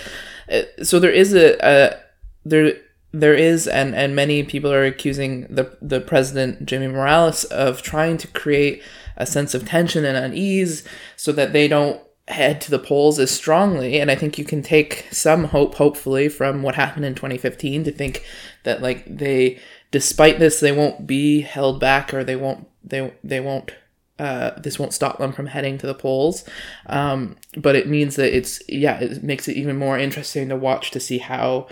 uh, 0.50 0.62
so 0.82 0.98
there 0.98 1.12
is 1.12 1.34
a, 1.34 1.56
a 1.60 2.00
there 2.44 2.74
there 3.12 3.34
is 3.34 3.66
and 3.66 3.94
and 3.94 4.14
many 4.14 4.42
people 4.42 4.72
are 4.72 4.84
accusing 4.84 5.46
the 5.48 5.76
the 5.80 6.00
president 6.00 6.66
Jimmy 6.66 6.88
Morales 6.88 7.44
of 7.44 7.82
trying 7.82 8.16
to 8.18 8.28
create 8.28 8.82
a 9.18 9.26
sense 9.26 9.54
of 9.54 9.66
tension 9.66 10.04
and 10.04 10.16
unease 10.16 10.82
so 11.16 11.30
that 11.32 11.52
they 11.52 11.68
don't 11.68 12.00
head 12.28 12.60
to 12.62 12.70
the 12.70 12.78
polls 12.78 13.18
as 13.18 13.30
strongly. 13.30 14.00
And 14.00 14.10
i 14.10 14.14
think 14.14 14.38
you 14.38 14.44
can 14.44 14.62
take 14.62 15.06
some 15.10 15.44
hope 15.44 15.74
hopefully 15.74 16.28
from 16.28 16.62
what 16.62 16.74
happened 16.74 17.04
in 17.04 17.14
2015 17.14 17.84
to 17.84 17.92
think 17.92 18.24
that 18.64 18.80
like 18.80 19.04
they 19.06 19.60
despite 19.90 20.38
this 20.38 20.60
they 20.60 20.72
won't 20.72 21.06
be 21.06 21.42
held 21.42 21.80
back 21.80 22.14
or 22.14 22.24
they 22.24 22.36
won't 22.36 22.66
they 22.84 23.12
they 23.22 23.40
won't 23.40 23.72
uh, 24.18 24.58
this 24.58 24.80
won't 24.80 24.92
stop 24.92 25.18
them 25.18 25.32
from 25.32 25.46
heading 25.46 25.78
to 25.78 25.86
the 25.86 25.94
polls. 25.94 26.44
Um, 26.86 27.36
but 27.56 27.76
it 27.76 27.86
means 27.86 28.16
that 28.16 28.36
it's 28.36 28.60
yeah 28.68 28.98
it 28.98 29.22
makes 29.22 29.46
it 29.48 29.56
even 29.56 29.76
more 29.76 29.98
interesting 29.98 30.48
to 30.48 30.56
watch 30.56 30.90
to 30.92 31.00
see 31.00 31.18
how 31.18 31.68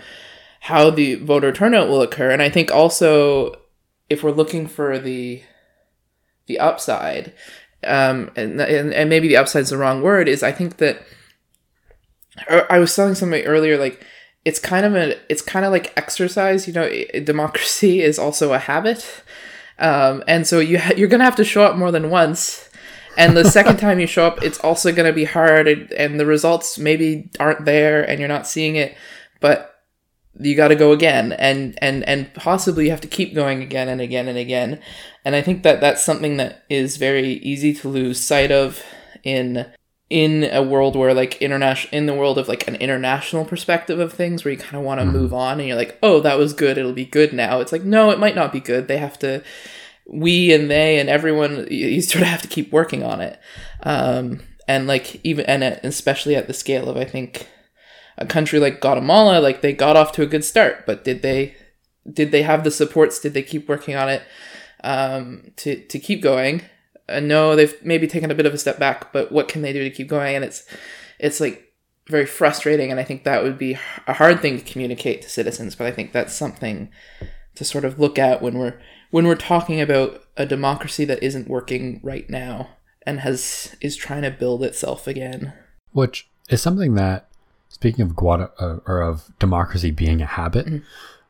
how 0.61 0.89
the 0.89 1.15
voter 1.15 1.51
turnout 1.51 1.89
will 1.89 2.01
occur. 2.01 2.31
And 2.31 2.41
i 2.41 2.49
think 2.49 2.71
also 2.71 3.55
if 4.09 4.23
we're 4.23 4.31
looking 4.31 4.67
for 4.67 4.97
the 4.97 5.43
the 6.47 6.59
upside 6.59 7.33
um, 7.83 8.31
and, 8.35 8.59
and, 8.59 8.93
and 8.93 9.09
maybe 9.09 9.27
the 9.27 9.37
upside 9.37 9.63
is 9.63 9.69
the 9.69 9.77
wrong 9.77 10.01
word, 10.01 10.27
is 10.27 10.43
I 10.43 10.51
think 10.51 10.77
that 10.77 11.01
I 12.69 12.79
was 12.79 12.95
telling 12.95 13.15
somebody 13.15 13.45
earlier, 13.45 13.77
like 13.77 14.05
it's 14.45 14.59
kind 14.59 14.85
of 14.85 14.95
a, 14.95 15.17
it's 15.29 15.41
kind 15.41 15.65
of 15.65 15.71
like 15.71 15.93
exercise. 15.97 16.67
You 16.67 16.73
know, 16.73 16.89
democracy 17.23 18.01
is 18.09 18.17
also 18.17 18.53
a 18.53 18.59
habit, 18.59 19.23
um, 19.79 20.23
and 20.27 20.45
so 20.47 20.59
you 20.59 20.79
ha- 20.79 20.93
you're 20.97 21.07
gonna 21.07 21.23
have 21.23 21.35
to 21.37 21.43
show 21.43 21.63
up 21.63 21.77
more 21.77 21.91
than 21.91 22.09
once. 22.09 22.69
And 23.15 23.35
the 23.35 23.45
second 23.45 23.77
time 23.79 23.99
you 23.99 24.07
show 24.07 24.27
up, 24.27 24.43
it's 24.43 24.59
also 24.59 24.91
going 24.91 25.07
to 25.07 25.13
be 25.13 25.23
hard, 25.23 25.67
and, 25.67 25.91
and 25.93 26.19
the 26.19 26.25
results 26.27 26.77
maybe 26.77 27.31
aren't 27.39 27.65
there, 27.65 28.07
and 28.07 28.19
you're 28.19 28.27
not 28.27 28.45
seeing 28.45 28.75
it. 28.75 28.95
But 29.39 29.76
you 30.39 30.55
got 30.55 30.69
to 30.69 30.75
go 30.75 30.91
again 30.91 31.33
and 31.33 31.77
and 31.81 32.07
and 32.07 32.33
possibly 32.33 32.85
you 32.85 32.91
have 32.91 33.01
to 33.01 33.07
keep 33.07 33.33
going 33.33 33.61
again 33.61 33.87
and 33.87 34.01
again 34.01 34.27
and 34.27 34.37
again. 34.37 34.79
And 35.25 35.35
i 35.35 35.41
think 35.41 35.63
that 35.63 35.81
that's 35.81 36.03
something 36.03 36.37
that 36.37 36.63
is 36.69 36.97
very 36.97 37.33
easy 37.33 37.73
to 37.75 37.89
lose 37.89 38.19
sight 38.19 38.51
of 38.51 38.83
in 39.23 39.65
in 40.09 40.45
a 40.45 40.63
world 40.63 40.95
where 40.95 41.13
like 41.13 41.41
international 41.41 41.93
in 41.93 42.05
the 42.05 42.13
world 42.13 42.37
of 42.37 42.47
like 42.47 42.67
an 42.67 42.75
international 42.75 43.43
perspective 43.43 43.99
of 43.99 44.13
things 44.13 44.45
where 44.45 44.53
you 44.53 44.57
kind 44.57 44.75
of 44.75 44.83
want 44.83 44.99
to 44.99 45.05
mm-hmm. 45.05 45.17
move 45.17 45.33
on 45.33 45.59
and 45.59 45.67
you're 45.67 45.77
like 45.77 45.97
oh 46.01 46.19
that 46.21 46.37
was 46.37 46.53
good 46.53 46.77
it'll 46.77 46.93
be 46.93 47.05
good 47.05 47.33
now. 47.33 47.59
It's 47.59 47.71
like 47.71 47.83
no 47.83 48.11
it 48.11 48.19
might 48.19 48.35
not 48.35 48.53
be 48.53 48.59
good. 48.59 48.87
They 48.87 48.97
have 48.97 49.19
to 49.19 49.43
we 50.09 50.53
and 50.53 50.69
they 50.69 50.99
and 50.99 51.09
everyone 51.09 51.67
you 51.69 52.01
sort 52.01 52.21
of 52.21 52.29
have 52.29 52.41
to 52.43 52.47
keep 52.47 52.71
working 52.71 53.03
on 53.03 53.21
it. 53.21 53.39
Um 53.83 54.41
and 54.67 54.87
like 54.87 55.19
even 55.25 55.45
and 55.45 55.63
especially 55.63 56.35
at 56.35 56.47
the 56.47 56.53
scale 56.53 56.89
of 56.89 56.97
i 56.97 57.05
think 57.05 57.47
a 58.17 58.25
country 58.25 58.59
like 58.59 58.81
Guatemala, 58.81 59.39
like 59.39 59.61
they 59.61 59.73
got 59.73 59.95
off 59.95 60.11
to 60.13 60.21
a 60.21 60.27
good 60.27 60.43
start, 60.43 60.85
but 60.85 61.03
did 61.03 61.21
they 61.21 61.55
did 62.11 62.31
they 62.31 62.43
have 62.43 62.63
the 62.63 62.71
supports? 62.71 63.19
Did 63.19 63.33
they 63.33 63.43
keep 63.43 63.67
working 63.67 63.95
on 63.95 64.09
it 64.09 64.23
um, 64.83 65.51
to 65.57 65.81
to 65.85 65.99
keep 65.99 66.21
going? 66.21 66.61
Uh, 67.09 67.19
no, 67.19 67.55
they've 67.55 67.75
maybe 67.83 68.07
taken 68.07 68.31
a 68.31 68.35
bit 68.35 68.45
of 68.45 68.53
a 68.53 68.57
step 68.57 68.79
back, 68.79 69.13
but 69.13 69.31
what 69.31 69.47
can 69.47 69.61
they 69.61 69.73
do 69.73 69.83
to 69.83 69.89
keep 69.89 70.07
going? 70.07 70.35
And 70.35 70.43
it's 70.43 70.65
it's 71.19 71.39
like 71.39 71.73
very 72.07 72.25
frustrating, 72.25 72.91
and 72.91 72.99
I 72.99 73.03
think 73.03 73.23
that 73.23 73.43
would 73.43 73.57
be 73.57 73.77
a 74.07 74.13
hard 74.13 74.41
thing 74.41 74.57
to 74.57 74.63
communicate 74.63 75.21
to 75.21 75.29
citizens. 75.29 75.75
But 75.75 75.87
I 75.87 75.91
think 75.91 76.11
that's 76.11 76.33
something 76.33 76.89
to 77.55 77.65
sort 77.65 77.85
of 77.85 77.99
look 77.99 78.17
at 78.17 78.41
when 78.41 78.57
we're 78.57 78.79
when 79.11 79.27
we're 79.27 79.35
talking 79.35 79.79
about 79.81 80.23
a 80.35 80.45
democracy 80.45 81.05
that 81.05 81.23
isn't 81.23 81.49
working 81.49 81.99
right 82.03 82.29
now 82.29 82.69
and 83.05 83.21
has 83.21 83.75
is 83.81 83.95
trying 83.95 84.23
to 84.23 84.31
build 84.31 84.63
itself 84.63 85.07
again. 85.07 85.53
Which 85.91 86.29
is 86.49 86.61
something 86.61 86.95
that 86.95 87.27
Speaking 87.77 88.01
of 88.01 88.13
Guada, 88.13 88.49
uh, 88.59 88.79
or 88.87 89.01
of 89.01 89.31
democracy 89.37 89.91
being 89.91 90.19
a 90.19 90.25
habit, 90.25 90.65
mm-hmm. 90.65 90.77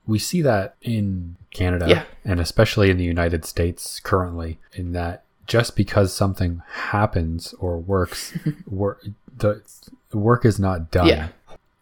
we 0.06 0.18
see 0.18 0.42
that 0.42 0.76
in 0.82 1.36
Canada 1.52 1.88
yeah. 1.90 2.04
and 2.24 2.40
especially 2.40 2.90
in 2.90 2.96
the 2.96 3.04
United 3.04 3.44
States 3.44 4.00
currently. 4.00 4.58
In 4.72 4.94
that 4.94 5.26
just 5.46 5.76
because 5.76 6.14
something 6.14 6.62
happens 6.70 7.54
or 7.60 7.80
works, 7.80 8.34
work 8.66 9.06
the 9.38 9.62
work 10.14 10.46
is 10.46 10.58
not 10.58 10.90
done. 10.90 11.08
Yeah. 11.08 11.28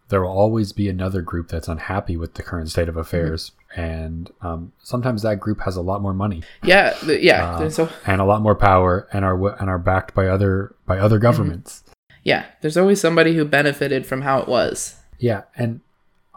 There 0.09 0.21
will 0.21 0.31
always 0.31 0.71
be 0.71 0.89
another 0.89 1.21
group 1.21 1.49
that's 1.49 1.67
unhappy 1.67 2.17
with 2.17 2.33
the 2.33 2.41
current 2.41 2.71
state 2.71 2.89
of 2.89 2.97
affairs, 2.97 3.51
mm-hmm. 3.71 3.81
and 3.81 4.31
um, 4.41 4.71
sometimes 4.81 5.21
that 5.21 5.39
group 5.39 5.61
has 5.61 5.75
a 5.75 5.81
lot 5.81 6.01
more 6.01 6.13
money. 6.13 6.41
Yeah, 6.63 6.95
yeah, 7.05 7.51
uh, 7.51 7.69
so- 7.69 7.89
and 8.07 8.19
a 8.19 8.25
lot 8.25 8.41
more 8.41 8.55
power, 8.55 9.07
and 9.13 9.23
are 9.23 9.55
and 9.59 9.69
are 9.69 9.79
backed 9.79 10.15
by 10.15 10.27
other 10.27 10.75
by 10.87 10.97
other 10.97 11.17
mm-hmm. 11.17 11.23
governments. 11.23 11.83
Yeah, 12.25 12.47
there's 12.61 12.75
always 12.75 12.99
somebody 12.99 13.35
who 13.35 13.45
benefited 13.45 14.05
from 14.05 14.23
how 14.23 14.39
it 14.39 14.47
was. 14.47 14.99
Yeah, 15.19 15.43
and 15.55 15.79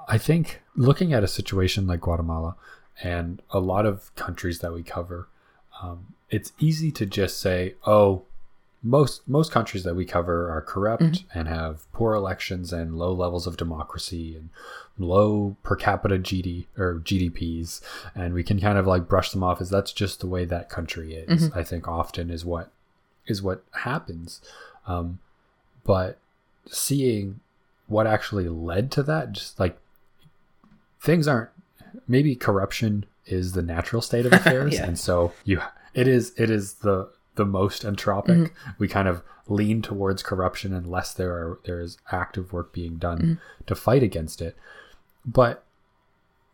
I 0.07 0.19
think 0.19 0.61
looking 0.77 1.13
at 1.13 1.25
a 1.25 1.29
situation 1.29 1.87
like 1.87 2.03
Guatemala 2.03 2.57
and 3.03 3.43
a 3.51 3.59
lot 3.59 3.87
of 3.87 4.15
countries 4.15 4.59
that 4.61 4.73
we 4.73 4.83
cover, 4.83 5.29
um, 5.83 6.15
it's 6.31 6.53
easy 6.59 6.93
to 6.93 7.07
just 7.07 7.41
say, 7.41 7.75
"Oh, 7.87 8.25
most 8.83 9.27
most 9.27 9.51
countries 9.51 9.83
that 9.85 9.97
we 9.97 10.05
cover 10.05 10.51
are 10.51 10.61
corrupt 10.61 11.03
mm-hmm. 11.03 11.39
and 11.39 11.49
have 11.49 11.91
poor 11.93 12.15
elections 12.15 12.71
and 12.71 12.99
low 12.99 13.13
levels 13.13 13.47
of 13.47 13.57
democracy 13.57 14.37
and 14.37 14.51
low 14.99 15.57
per 15.63 15.75
capita 15.75 16.19
GD 16.19 16.67
or 16.77 17.01
GDPs," 17.03 17.81
and 18.15 18.35
we 18.35 18.45
can 18.45 18.61
kind 18.61 18.77
of 18.77 18.87
like 18.87 19.09
brush 19.09 19.31
them 19.31 19.43
off 19.43 19.63
as 19.63 19.71
that's 19.71 19.95
just 19.95 20.21
the 20.21 20.27
way 20.27 20.45
that 20.45 20.69
country 20.69 21.15
is. 21.15 21.45
Mm-hmm. 21.45 21.59
I 21.59 21.65
think 21.65 21.89
often 21.89 22.29
is 22.29 22.45
what 22.45 22.71
is 23.27 23.43
what 23.43 23.65
happens. 23.73 24.43
Um, 24.87 25.19
but 25.89 26.19
seeing 26.67 27.41
what 27.87 28.07
actually 28.07 28.47
led 28.47 28.91
to 28.91 29.03
that 29.03 29.33
just 29.33 29.59
like 29.59 29.79
things 31.01 31.27
aren't 31.27 31.49
maybe 32.07 32.37
corruption 32.37 33.07
is 33.25 33.53
the 33.53 33.63
natural 33.63 34.03
state 34.03 34.27
of 34.27 34.33
affairs 34.35 34.75
yeah. 34.75 34.85
and 34.85 34.99
so 34.99 35.33
you 35.45 35.61
it 35.95 36.07
is 36.07 36.35
it 36.37 36.51
is 36.51 36.75
the 36.75 37.11
the 37.37 37.47
most 37.47 37.85
entropic 37.85 38.27
mm-hmm. 38.27 38.71
we 38.79 38.87
kind 38.87 39.09
of 39.09 39.23
lean 39.47 39.81
towards 39.81 40.23
corruption 40.23 40.75
unless 40.75 41.15
there 41.15 41.33
are 41.33 41.59
there 41.65 41.81
is 41.81 41.97
active 42.13 42.53
work 42.53 42.71
being 42.71 42.97
done 42.97 43.19
mm-hmm. 43.19 43.65
to 43.67 43.75
fight 43.75 44.03
against 44.03 44.43
it 44.43 44.55
but 45.25 45.65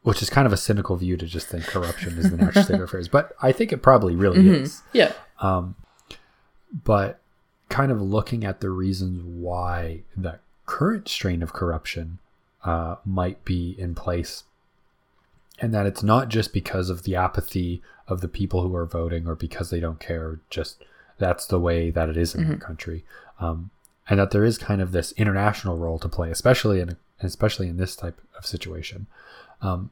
which 0.02 0.22
is 0.22 0.30
kind 0.30 0.46
of 0.46 0.52
a 0.52 0.56
cynical 0.56 0.94
view 0.94 1.16
to 1.16 1.26
just 1.26 1.48
think 1.48 1.64
corruption 1.64 2.16
is 2.18 2.30
the 2.30 2.36
natural 2.36 2.64
state 2.64 2.74
of 2.74 2.80
affairs 2.88 3.08
but 3.08 3.32
i 3.42 3.50
think 3.50 3.72
it 3.72 3.82
probably 3.82 4.14
really 4.14 4.38
mm-hmm. 4.38 4.62
is 4.62 4.82
yeah 4.92 5.12
um 5.40 5.74
but 6.84 7.20
kind 7.68 7.90
of 7.90 8.00
looking 8.00 8.44
at 8.44 8.60
the 8.60 8.70
reasons 8.70 9.22
why 9.22 10.02
the 10.16 10.38
current 10.66 11.08
strain 11.08 11.42
of 11.42 11.52
corruption 11.52 12.18
uh, 12.64 12.96
might 13.04 13.44
be 13.44 13.74
in 13.78 13.94
place. 13.94 14.44
And 15.60 15.72
that 15.72 15.86
it's 15.86 16.02
not 16.02 16.28
just 16.28 16.52
because 16.52 16.90
of 16.90 17.04
the 17.04 17.14
apathy 17.14 17.82
of 18.08 18.20
the 18.20 18.28
people 18.28 18.62
who 18.62 18.74
are 18.74 18.86
voting 18.86 19.26
or 19.26 19.34
because 19.34 19.70
they 19.70 19.80
don't 19.80 20.00
care, 20.00 20.40
just 20.50 20.84
that's 21.18 21.46
the 21.46 21.60
way 21.60 21.90
that 21.90 22.08
it 22.08 22.16
is 22.16 22.34
in 22.34 22.42
mm-hmm. 22.42 22.52
the 22.52 22.56
country. 22.58 23.04
Um, 23.40 23.70
and 24.08 24.18
that 24.18 24.30
there 24.32 24.44
is 24.44 24.58
kind 24.58 24.80
of 24.80 24.92
this 24.92 25.12
international 25.12 25.78
role 25.78 25.98
to 26.00 26.08
play, 26.08 26.30
especially 26.30 26.80
in 26.80 26.96
especially 27.20 27.68
in 27.68 27.76
this 27.76 27.96
type 27.96 28.20
of 28.36 28.44
situation. 28.44 29.06
Um, 29.62 29.90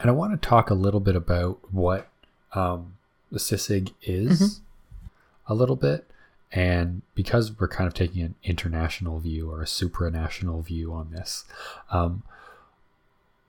and 0.00 0.10
I 0.10 0.12
want 0.12 0.40
to 0.40 0.48
talk 0.48 0.70
a 0.70 0.74
little 0.74 1.00
bit 1.00 1.14
about 1.14 1.60
what 1.72 2.08
um, 2.54 2.94
the 3.30 3.38
CICIG 3.38 3.92
is 4.02 4.40
mm-hmm. 4.40 5.52
a 5.52 5.54
little 5.54 5.76
bit. 5.76 6.06
And 6.52 7.02
because 7.14 7.58
we're 7.58 7.68
kind 7.68 7.86
of 7.86 7.94
taking 7.94 8.22
an 8.22 8.34
international 8.44 9.18
view 9.18 9.50
or 9.50 9.62
a 9.62 9.66
supranational 9.66 10.64
view 10.64 10.92
on 10.92 11.10
this, 11.10 11.44
um, 11.90 12.22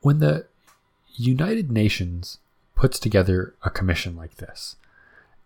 when 0.01 0.19
the 0.19 0.45
United 1.15 1.71
Nations 1.71 2.39
puts 2.75 2.99
together 2.99 3.55
a 3.63 3.69
commission 3.69 4.15
like 4.15 4.36
this, 4.38 4.75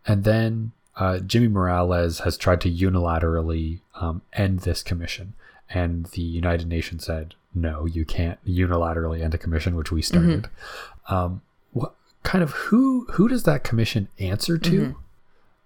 and 0.06 0.24
then 0.24 0.72
uh, 0.96 1.20
Jimmy 1.20 1.48
Morales 1.48 2.20
has 2.20 2.38
tried 2.38 2.62
to 2.62 2.72
unilaterally 2.72 3.80
um, 3.96 4.22
end 4.34 4.60
this 4.60 4.84
commission, 4.84 5.34
and 5.70 6.06
the 6.08 6.22
United 6.22 6.68
Nations 6.68 7.06
said, 7.06 7.36
"No, 7.54 7.86
you 7.86 8.06
can't 8.06 8.44
unilaterally 8.46 9.22
end 9.22 9.34
a 9.34 9.38
commission," 9.38 9.76
which 9.76 9.92
we 9.92 10.02
started. 10.02 10.44
Mm-hmm. 10.44 11.14
Um, 11.14 11.42
what 11.72 11.96
kind 12.24 12.44
of 12.44 12.52
who 12.52 13.08
who 13.12 13.28
does 13.28 13.44
that 13.44 13.64
commission 13.64 14.10
answer 14.20 14.58
to? 14.58 14.72
Mm-hmm. 14.72 15.00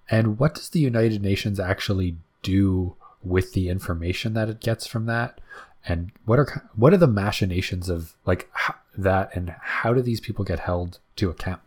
And 0.10 0.38
what 0.38 0.56
does 0.56 0.70
the 0.70 0.80
United 0.80 1.22
Nations 1.22 1.60
actually 1.60 2.18
do 2.44 2.96
with 3.24 3.54
the 3.54 3.70
information 3.70 4.34
that 4.34 4.50
it 4.50 4.60
gets 4.60 4.86
from 4.86 5.06
that? 5.08 5.40
and 5.88 6.12
what 6.26 6.40
are 6.40 6.68
what 6.76 6.94
are 6.94 6.98
the 6.98 7.08
machinations 7.08 7.90
of 7.90 8.16
like 8.26 8.50
how, 8.54 8.76
that 8.98 9.30
and 9.36 9.56
how 9.62 9.94
do 9.94 10.02
these 10.02 10.20
people 10.20 10.44
get 10.44 10.60
held 10.60 11.00
to 11.16 11.30
account 11.30 11.62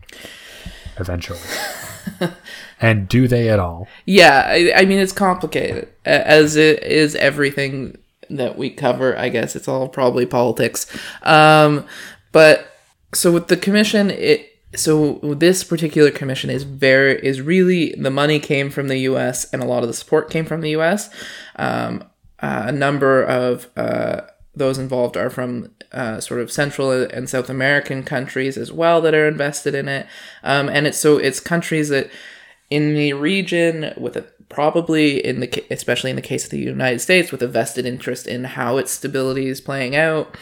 eventually 0.97 1.39
and 2.81 3.09
do 3.09 3.29
they 3.29 3.49
at 3.49 3.59
all 3.59 3.87
Yeah, 4.07 4.45
I, 4.47 4.73
I 4.75 4.85
mean 4.85 4.99
it's 4.99 5.13
complicated 5.13 5.89
as 6.05 6.57
it 6.57 6.83
is 6.83 7.15
everything 7.17 7.99
that 8.31 8.59
we 8.59 8.71
cover. 8.71 9.17
I 9.17 9.29
guess 9.29 9.57
it's 9.57 9.69
all 9.69 9.89
probably 9.89 10.27
politics. 10.27 10.87
Um, 11.23 11.87
but 12.33 12.67
so 13.15 13.33
with 13.33 13.49
the 13.49 13.57
commission, 13.57 14.11
it 14.11 14.48
so 14.75 15.15
this 15.23 15.65
particular 15.65 16.11
commission 16.11 16.51
is 16.51 16.63
very 16.65 17.19
is 17.25 17.41
really 17.41 17.95
the 17.99 18.11
money 18.11 18.39
came 18.39 18.71
from 18.71 18.89
the 18.89 18.99
U.S. 18.99 19.51
and 19.53 19.63
a 19.63 19.67
lot 19.67 19.83
of 19.83 19.89
the 19.89 19.95
support 19.95 20.31
came 20.31 20.45
from 20.45 20.61
the 20.61 20.71
U.S. 20.71 21.09
Um, 21.57 22.05
uh, 22.41 22.65
a 22.67 22.73
number 22.73 23.23
of 23.23 23.69
uh, 23.77 24.23
those 24.55 24.79
involved 24.79 25.17
are 25.17 25.31
from 25.31 25.71
uh, 25.93 26.21
sort 26.21 26.41
of 26.41 26.53
Central 26.53 26.91
and 26.91 27.31
South 27.31 27.49
American 27.49 28.03
countries 28.03 28.59
as 28.59 28.71
well 28.71 29.01
that 29.01 29.15
are 29.15 29.27
invested 29.27 29.75
in 29.75 29.89
it, 29.89 30.07
um, 30.43 30.69
and 30.69 30.87
it's 30.87 30.99
so 30.99 31.17
it's 31.17 31.41
countries 31.41 31.89
that 31.89 32.11
in 32.69 32.95
the 32.95 33.15
region 33.15 33.95
with 33.97 34.17
a 34.17 34.27
probably 34.49 35.25
in 35.25 35.41
the 35.41 35.65
especially 35.71 36.11
in 36.11 36.17
the 36.17 36.23
case 36.23 36.45
of 36.45 36.51
the 36.51 36.59
United 36.59 37.01
States 37.01 37.33
with 37.33 37.43
a 37.43 37.49
vested 37.49 37.87
interest 37.87 38.27
in 38.27 38.45
how 38.45 38.77
its 38.77 38.91
stability 38.91 39.47
is 39.47 39.61
playing 39.61 39.97
out, 39.97 40.37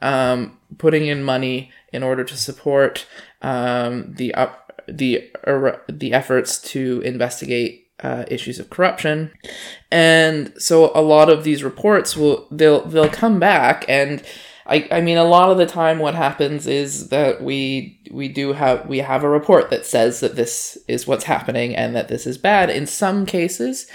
um, 0.00 0.58
putting 0.78 1.06
in 1.06 1.22
money 1.22 1.72
in 1.92 2.02
order 2.02 2.24
to 2.24 2.36
support 2.36 3.06
um, 3.44 4.14
the 4.14 4.34
up 4.34 4.72
the 4.88 5.30
er, 5.46 5.82
the 5.88 6.12
efforts 6.12 6.58
to 6.58 7.00
investigate 7.04 7.88
uh, 8.02 8.24
issues 8.28 8.58
of 8.58 8.70
corruption, 8.70 9.30
and 9.92 10.52
so 10.58 10.90
a 10.94 11.02
lot 11.02 11.28
of 11.28 11.44
these 11.44 11.62
reports 11.62 12.16
will 12.16 12.48
they'll 12.50 12.84
they'll 12.86 13.08
come 13.08 13.38
back 13.38 13.84
and. 13.88 14.22
I, 14.66 14.88
I 14.90 15.02
mean 15.02 15.18
a 15.18 15.24
lot 15.24 15.50
of 15.50 15.58
the 15.58 15.66
time 15.66 15.98
what 15.98 16.14
happens 16.14 16.66
is 16.66 17.10
that 17.10 17.42
we 17.42 18.00
we 18.10 18.28
do 18.28 18.54
have 18.54 18.88
we 18.88 19.00
have 19.00 19.22
a 19.22 19.28
report 19.28 19.68
that 19.68 19.84
says 19.84 20.20
that 20.20 20.36
this 20.36 20.78
is 20.88 21.06
what's 21.06 21.24
happening 21.24 21.76
and 21.76 21.94
that 21.94 22.08
this 22.08 22.26
is 22.26 22.38
bad 22.38 22.70
in 22.70 22.86
some 22.86 23.26
cases 23.26 23.86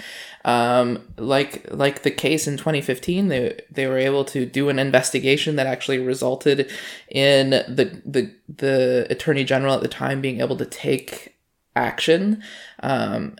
um, 0.44 1.06
like 1.16 1.66
like 1.70 2.02
the 2.02 2.10
case 2.10 2.46
in 2.46 2.56
2015 2.56 3.28
they 3.28 3.60
they 3.70 3.86
were 3.86 3.98
able 3.98 4.24
to 4.24 4.46
do 4.46 4.68
an 4.70 4.78
investigation 4.78 5.56
that 5.56 5.66
actually 5.66 5.98
resulted 5.98 6.70
in 7.08 7.50
the 7.50 8.00
the 8.04 8.34
the 8.48 9.06
attorney 9.10 9.44
general 9.44 9.74
at 9.74 9.82
the 9.82 9.88
time 9.88 10.20
being 10.20 10.40
able 10.40 10.56
to 10.56 10.64
take 10.66 11.36
action. 11.76 12.42
Um, 12.82 13.36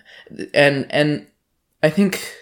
and 0.54 0.86
and 0.90 1.26
I 1.82 1.90
think 1.90 2.34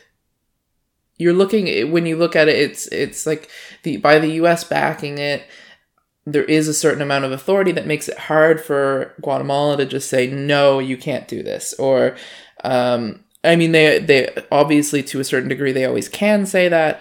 you're 1.18 1.32
looking 1.32 1.90
when 1.90 2.06
you 2.06 2.16
look 2.16 2.36
at 2.36 2.48
it 2.48 2.56
it's 2.56 2.86
it's 2.88 3.26
like 3.26 3.50
the 3.82 3.96
by 3.96 4.18
the 4.18 4.32
US 4.42 4.64
backing 4.64 5.18
it 5.18 5.42
there 6.24 6.44
is 6.44 6.68
a 6.68 6.74
certain 6.74 7.02
amount 7.02 7.24
of 7.24 7.32
authority 7.32 7.72
that 7.72 7.86
makes 7.86 8.08
it 8.08 8.18
hard 8.18 8.60
for 8.60 9.14
Guatemala 9.20 9.76
to 9.78 9.86
just 9.86 10.08
say 10.08 10.28
no 10.28 10.78
you 10.78 10.96
can't 10.96 11.26
do 11.26 11.42
this 11.42 11.74
or 11.74 12.16
um, 12.62 13.24
I 13.44 13.56
mean 13.56 13.72
they 13.72 13.98
they 13.98 14.28
obviously 14.50 15.02
to 15.04 15.20
a 15.20 15.24
certain 15.24 15.48
degree 15.48 15.72
they 15.72 15.84
always 15.84 16.08
can 16.08 16.46
say 16.46 16.68
that 16.68 17.00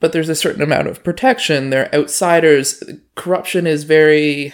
but 0.00 0.12
there's 0.12 0.28
a 0.28 0.34
certain 0.34 0.62
amount 0.62 0.88
of 0.88 1.04
protection 1.04 1.70
they're 1.70 1.94
outsiders 1.94 2.82
corruption 3.14 3.66
is 3.66 3.84
very 3.84 4.52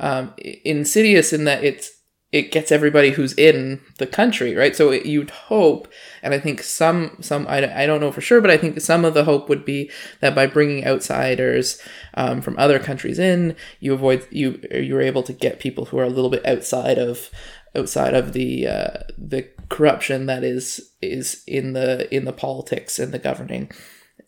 um, 0.00 0.34
insidious 0.64 1.32
in 1.32 1.44
that 1.44 1.62
it's 1.64 1.90
it 2.34 2.50
gets 2.50 2.72
everybody 2.72 3.10
who's 3.10 3.32
in 3.34 3.80
the 3.98 4.08
country, 4.08 4.56
right? 4.56 4.74
So 4.74 4.90
it, 4.90 5.06
you'd 5.06 5.30
hope, 5.30 5.86
and 6.20 6.34
I 6.34 6.40
think 6.40 6.64
some 6.64 7.16
some 7.20 7.46
I, 7.46 7.82
I 7.82 7.86
don't 7.86 8.00
know 8.00 8.10
for 8.10 8.20
sure, 8.20 8.40
but 8.40 8.50
I 8.50 8.56
think 8.56 8.80
some 8.80 9.04
of 9.04 9.14
the 9.14 9.22
hope 9.22 9.48
would 9.48 9.64
be 9.64 9.88
that 10.20 10.34
by 10.34 10.48
bringing 10.48 10.84
outsiders 10.84 11.80
um, 12.14 12.40
from 12.40 12.58
other 12.58 12.80
countries 12.80 13.20
in, 13.20 13.54
you 13.78 13.94
avoid 13.94 14.26
you 14.32 14.60
you're 14.72 15.00
able 15.00 15.22
to 15.22 15.32
get 15.32 15.60
people 15.60 15.84
who 15.84 15.98
are 15.98 16.04
a 16.04 16.08
little 16.10 16.28
bit 16.28 16.44
outside 16.44 16.98
of 16.98 17.30
outside 17.76 18.14
of 18.14 18.32
the 18.32 18.66
uh, 18.66 18.98
the 19.18 19.48
corruption 19.68 20.26
that 20.26 20.44
is 20.44 20.90
is 21.02 21.42
in 21.46 21.72
the 21.72 22.12
in 22.14 22.24
the 22.24 22.32
politics 22.32 22.98
and 22.98 23.12
the 23.12 23.18
governing 23.18 23.70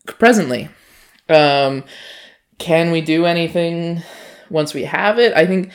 presently. 0.06 0.68
Um, 1.28 1.84
can 2.58 2.90
we 2.90 3.00
do 3.00 3.26
anything 3.26 4.02
once 4.48 4.72
we 4.72 4.84
have 4.84 5.18
it? 5.18 5.34
I 5.34 5.46
think 5.46 5.72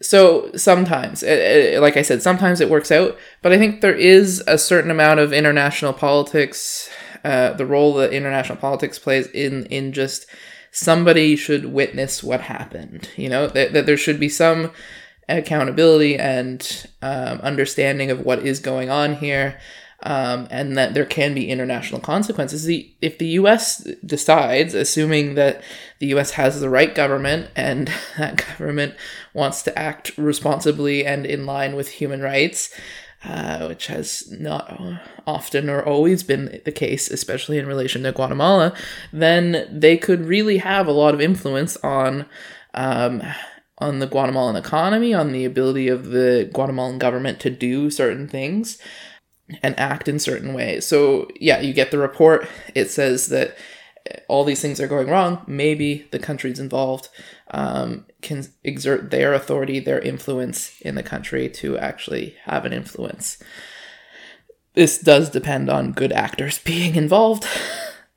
so 0.00 0.50
sometimes 0.56 1.22
uh, 1.22 1.74
uh, 1.76 1.80
like 1.80 1.96
i 1.96 2.02
said 2.02 2.22
sometimes 2.22 2.60
it 2.60 2.70
works 2.70 2.90
out 2.90 3.16
but 3.42 3.52
i 3.52 3.58
think 3.58 3.80
there 3.80 3.94
is 3.94 4.42
a 4.46 4.58
certain 4.58 4.90
amount 4.90 5.20
of 5.20 5.32
international 5.32 5.92
politics 5.92 6.90
uh, 7.24 7.52
the 7.52 7.66
role 7.66 7.94
that 7.94 8.12
international 8.12 8.58
politics 8.58 8.98
plays 8.98 9.26
in 9.28 9.66
in 9.66 9.92
just 9.92 10.26
somebody 10.70 11.36
should 11.36 11.72
witness 11.72 12.22
what 12.22 12.40
happened 12.40 13.08
you 13.16 13.28
know 13.28 13.46
that, 13.46 13.72
that 13.72 13.86
there 13.86 13.96
should 13.96 14.20
be 14.20 14.28
some 14.28 14.70
accountability 15.28 16.16
and 16.16 16.86
um, 17.02 17.38
understanding 17.40 18.10
of 18.10 18.24
what 18.24 18.40
is 18.40 18.60
going 18.60 18.90
on 18.90 19.16
here 19.16 19.58
um, 20.04 20.46
and 20.50 20.76
that 20.76 20.94
there 20.94 21.04
can 21.04 21.34
be 21.34 21.50
international 21.50 22.00
consequences. 22.00 22.64
The, 22.64 22.90
if 23.00 23.18
the 23.18 23.26
U.S. 23.28 23.78
decides, 24.04 24.74
assuming 24.74 25.34
that 25.34 25.62
the 25.98 26.06
U.S. 26.08 26.32
has 26.32 26.60
the 26.60 26.70
right 26.70 26.94
government 26.94 27.50
and 27.56 27.92
that 28.18 28.36
government 28.36 28.94
wants 29.34 29.62
to 29.62 29.78
act 29.78 30.16
responsibly 30.16 31.04
and 31.04 31.26
in 31.26 31.46
line 31.46 31.74
with 31.74 31.88
human 31.88 32.20
rights, 32.20 32.72
uh, 33.24 33.66
which 33.66 33.88
has 33.88 34.30
not 34.30 34.80
often 35.26 35.68
or 35.68 35.82
always 35.82 36.22
been 36.22 36.60
the 36.64 36.72
case, 36.72 37.10
especially 37.10 37.58
in 37.58 37.66
relation 37.66 38.04
to 38.04 38.12
Guatemala, 38.12 38.72
then 39.12 39.68
they 39.68 39.96
could 39.96 40.24
really 40.24 40.58
have 40.58 40.86
a 40.86 40.92
lot 40.92 41.14
of 41.14 41.20
influence 41.20 41.76
on. 41.78 42.26
Um, 42.74 43.22
on 43.78 43.98
the 43.98 44.06
Guatemalan 44.06 44.56
economy, 44.56 45.14
on 45.14 45.32
the 45.32 45.44
ability 45.44 45.88
of 45.88 46.06
the 46.06 46.50
Guatemalan 46.52 46.98
government 46.98 47.40
to 47.40 47.50
do 47.50 47.90
certain 47.90 48.28
things 48.28 48.78
and 49.62 49.78
act 49.78 50.08
in 50.08 50.18
certain 50.18 50.52
ways. 50.52 50.86
So, 50.86 51.28
yeah, 51.40 51.60
you 51.60 51.72
get 51.72 51.90
the 51.90 51.98
report. 51.98 52.46
It 52.74 52.90
says 52.90 53.28
that 53.28 53.56
all 54.28 54.44
these 54.44 54.60
things 54.60 54.80
are 54.80 54.88
going 54.88 55.08
wrong. 55.08 55.42
Maybe 55.46 56.06
the 56.10 56.18
countries 56.18 56.58
involved 56.58 57.08
um, 57.50 58.06
can 58.20 58.46
exert 58.64 59.10
their 59.10 59.32
authority, 59.32 59.80
their 59.80 60.00
influence 60.00 60.78
in 60.80 60.94
the 60.94 61.02
country 61.02 61.48
to 61.48 61.78
actually 61.78 62.36
have 62.44 62.64
an 62.64 62.72
influence. 62.72 63.38
This 64.74 64.98
does 64.98 65.30
depend 65.30 65.70
on 65.70 65.92
good 65.92 66.12
actors 66.12 66.58
being 66.64 66.96
involved. 66.96 67.46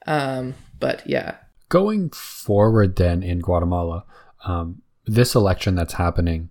um, 0.05 0.55
but 0.79 1.07
yeah. 1.07 1.35
Going 1.69 2.09
forward, 2.09 2.97
then, 2.97 3.23
in 3.23 3.39
Guatemala, 3.39 4.03
um, 4.43 4.81
this 5.11 5.35
election 5.35 5.75
that's 5.75 5.93
happening, 5.93 6.49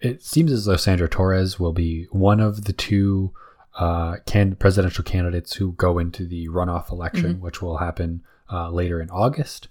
it 0.00 0.22
seems 0.22 0.52
as 0.52 0.66
though 0.66 0.76
Sandra 0.76 1.08
Torres 1.08 1.58
will 1.58 1.72
be 1.72 2.04
one 2.10 2.38
of 2.38 2.64
the 2.64 2.72
two 2.72 3.32
uh, 3.78 4.16
can 4.26 4.56
presidential 4.56 5.04
candidates 5.04 5.54
who 5.54 5.72
go 5.72 5.98
into 5.98 6.26
the 6.26 6.48
runoff 6.48 6.90
election, 6.90 7.34
mm-hmm. 7.34 7.44
which 7.44 7.62
will 7.62 7.78
happen 7.78 8.22
uh, 8.52 8.70
later 8.70 9.00
in 9.00 9.08
August, 9.10 9.68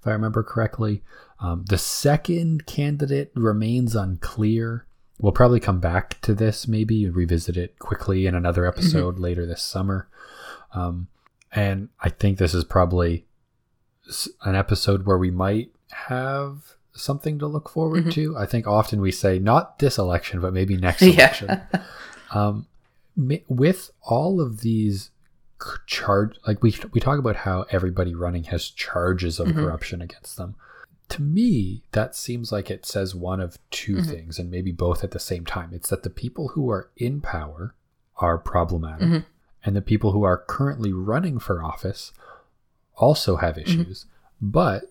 if 0.00 0.06
I 0.06 0.12
remember 0.12 0.42
correctly. 0.42 1.02
Um, 1.40 1.64
the 1.68 1.78
second 1.78 2.66
candidate 2.66 3.32
remains 3.34 3.94
unclear. 3.94 4.86
We'll 5.18 5.32
probably 5.32 5.60
come 5.60 5.80
back 5.80 6.20
to 6.22 6.34
this, 6.34 6.66
maybe 6.66 7.08
revisit 7.08 7.56
it 7.56 7.78
quickly 7.78 8.26
in 8.26 8.34
another 8.34 8.62
mm-hmm. 8.62 8.78
episode 8.78 9.14
mm-hmm. 9.14 9.24
later 9.24 9.46
this 9.46 9.62
summer. 9.62 10.08
Um, 10.72 11.08
and 11.52 11.90
I 12.00 12.08
think 12.08 12.38
this 12.38 12.54
is 12.54 12.64
probably 12.64 13.26
an 14.44 14.54
episode 14.54 15.04
where 15.04 15.18
we 15.18 15.30
might 15.30 15.70
have 15.90 16.77
something 16.98 17.38
to 17.38 17.46
look 17.46 17.68
forward 17.68 18.02
mm-hmm. 18.02 18.10
to. 18.10 18.36
I 18.36 18.46
think 18.46 18.66
often 18.66 19.00
we 19.00 19.12
say 19.12 19.38
not 19.38 19.78
this 19.78 19.98
election, 19.98 20.40
but 20.40 20.52
maybe 20.52 20.76
next 20.76 21.02
election. 21.02 21.48
Yeah. 21.48 21.82
um, 22.32 22.66
with 23.48 23.90
all 24.02 24.40
of 24.40 24.60
these 24.60 25.10
charge, 25.86 26.36
like 26.46 26.62
we 26.62 26.74
we 26.92 27.00
talk 27.00 27.18
about 27.18 27.36
how 27.36 27.66
everybody 27.70 28.14
running 28.14 28.44
has 28.44 28.68
charges 28.70 29.40
of 29.40 29.48
mm-hmm. 29.48 29.60
corruption 29.60 30.00
against 30.00 30.36
them. 30.36 30.54
To 31.10 31.22
me, 31.22 31.82
that 31.92 32.14
seems 32.14 32.52
like 32.52 32.70
it 32.70 32.84
says 32.84 33.14
one 33.14 33.40
of 33.40 33.58
2 33.70 33.94
mm-hmm. 33.94 34.10
things, 34.10 34.38
and 34.38 34.50
maybe 34.50 34.72
both 34.72 35.02
at 35.02 35.12
the 35.12 35.18
same 35.18 35.46
time. 35.46 35.70
It's 35.72 35.88
that 35.88 36.02
the 36.02 36.10
people 36.10 36.48
who 36.48 36.70
are 36.70 36.90
in 36.98 37.22
power 37.22 37.74
are 38.18 38.36
problematic, 38.36 39.08
mm-hmm. 39.08 39.18
and 39.64 39.74
the 39.74 39.80
people 39.80 40.12
who 40.12 40.22
are 40.22 40.44
currently 40.46 40.92
running 40.92 41.38
for 41.38 41.64
office 41.64 42.12
also 42.96 43.36
have 43.36 43.56
mm-hmm. 43.56 43.80
issues, 43.80 44.06
but 44.40 44.84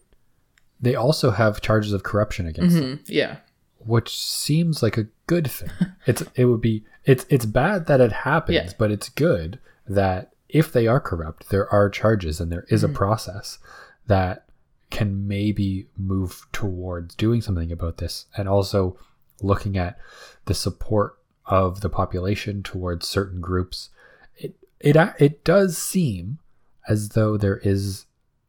they 0.80 0.96
also 0.96 1.32
have 1.32 1.62
charges 1.62 1.94
of 1.94 2.04
corruption 2.04 2.48
against 2.48 2.76
them. 2.76 2.98
Mm-hmm. 2.98 3.04
Yeah. 3.08 3.38
Which 3.80 4.18
seems 4.18 4.84
like 4.84 4.98
a 4.98 5.08
good 5.28 5.50
thing. 5.50 5.70
it's 6.06 6.24
it 6.36 6.46
would 6.46 6.62
be 6.62 6.84
it's 7.06 7.26
it's 7.30 7.46
bad 7.46 7.88
that 7.88 8.02
it 8.02 8.12
happens, 8.12 8.56
yeah. 8.56 8.70
but 8.78 8.92
it's 8.92 9.10
good 9.10 9.60
that 9.88 10.34
if 10.50 10.72
they 10.72 10.88
are 10.88 11.00
corrupt, 11.00 11.50
there 11.50 11.72
are 11.74 11.90
charges 11.90 12.40
and 12.40 12.52
there 12.52 12.66
is 12.70 12.84
mm-hmm. 12.84 12.94
a 12.94 12.98
process 12.98 13.60
that 14.08 14.46
can 14.90 15.28
maybe 15.28 15.88
move 15.98 16.48
towards 16.54 17.16
doing 17.16 17.42
something 17.42 17.72
about 17.72 17.98
this 17.98 18.26
and 18.38 18.48
also 18.48 18.98
looking 19.42 19.78
at 19.78 19.98
the 20.46 20.54
support 20.54 21.18
of 21.46 21.82
the 21.82 21.90
population 21.90 22.64
towards 22.64 23.08
certain 23.08 23.40
groups 23.40 23.90
it 24.36 24.56
it 24.80 24.96
it 25.20 25.44
does 25.44 25.78
seem 25.78 26.40
as 26.88 27.10
though 27.10 27.38
there 27.38 27.58
is 27.58 28.06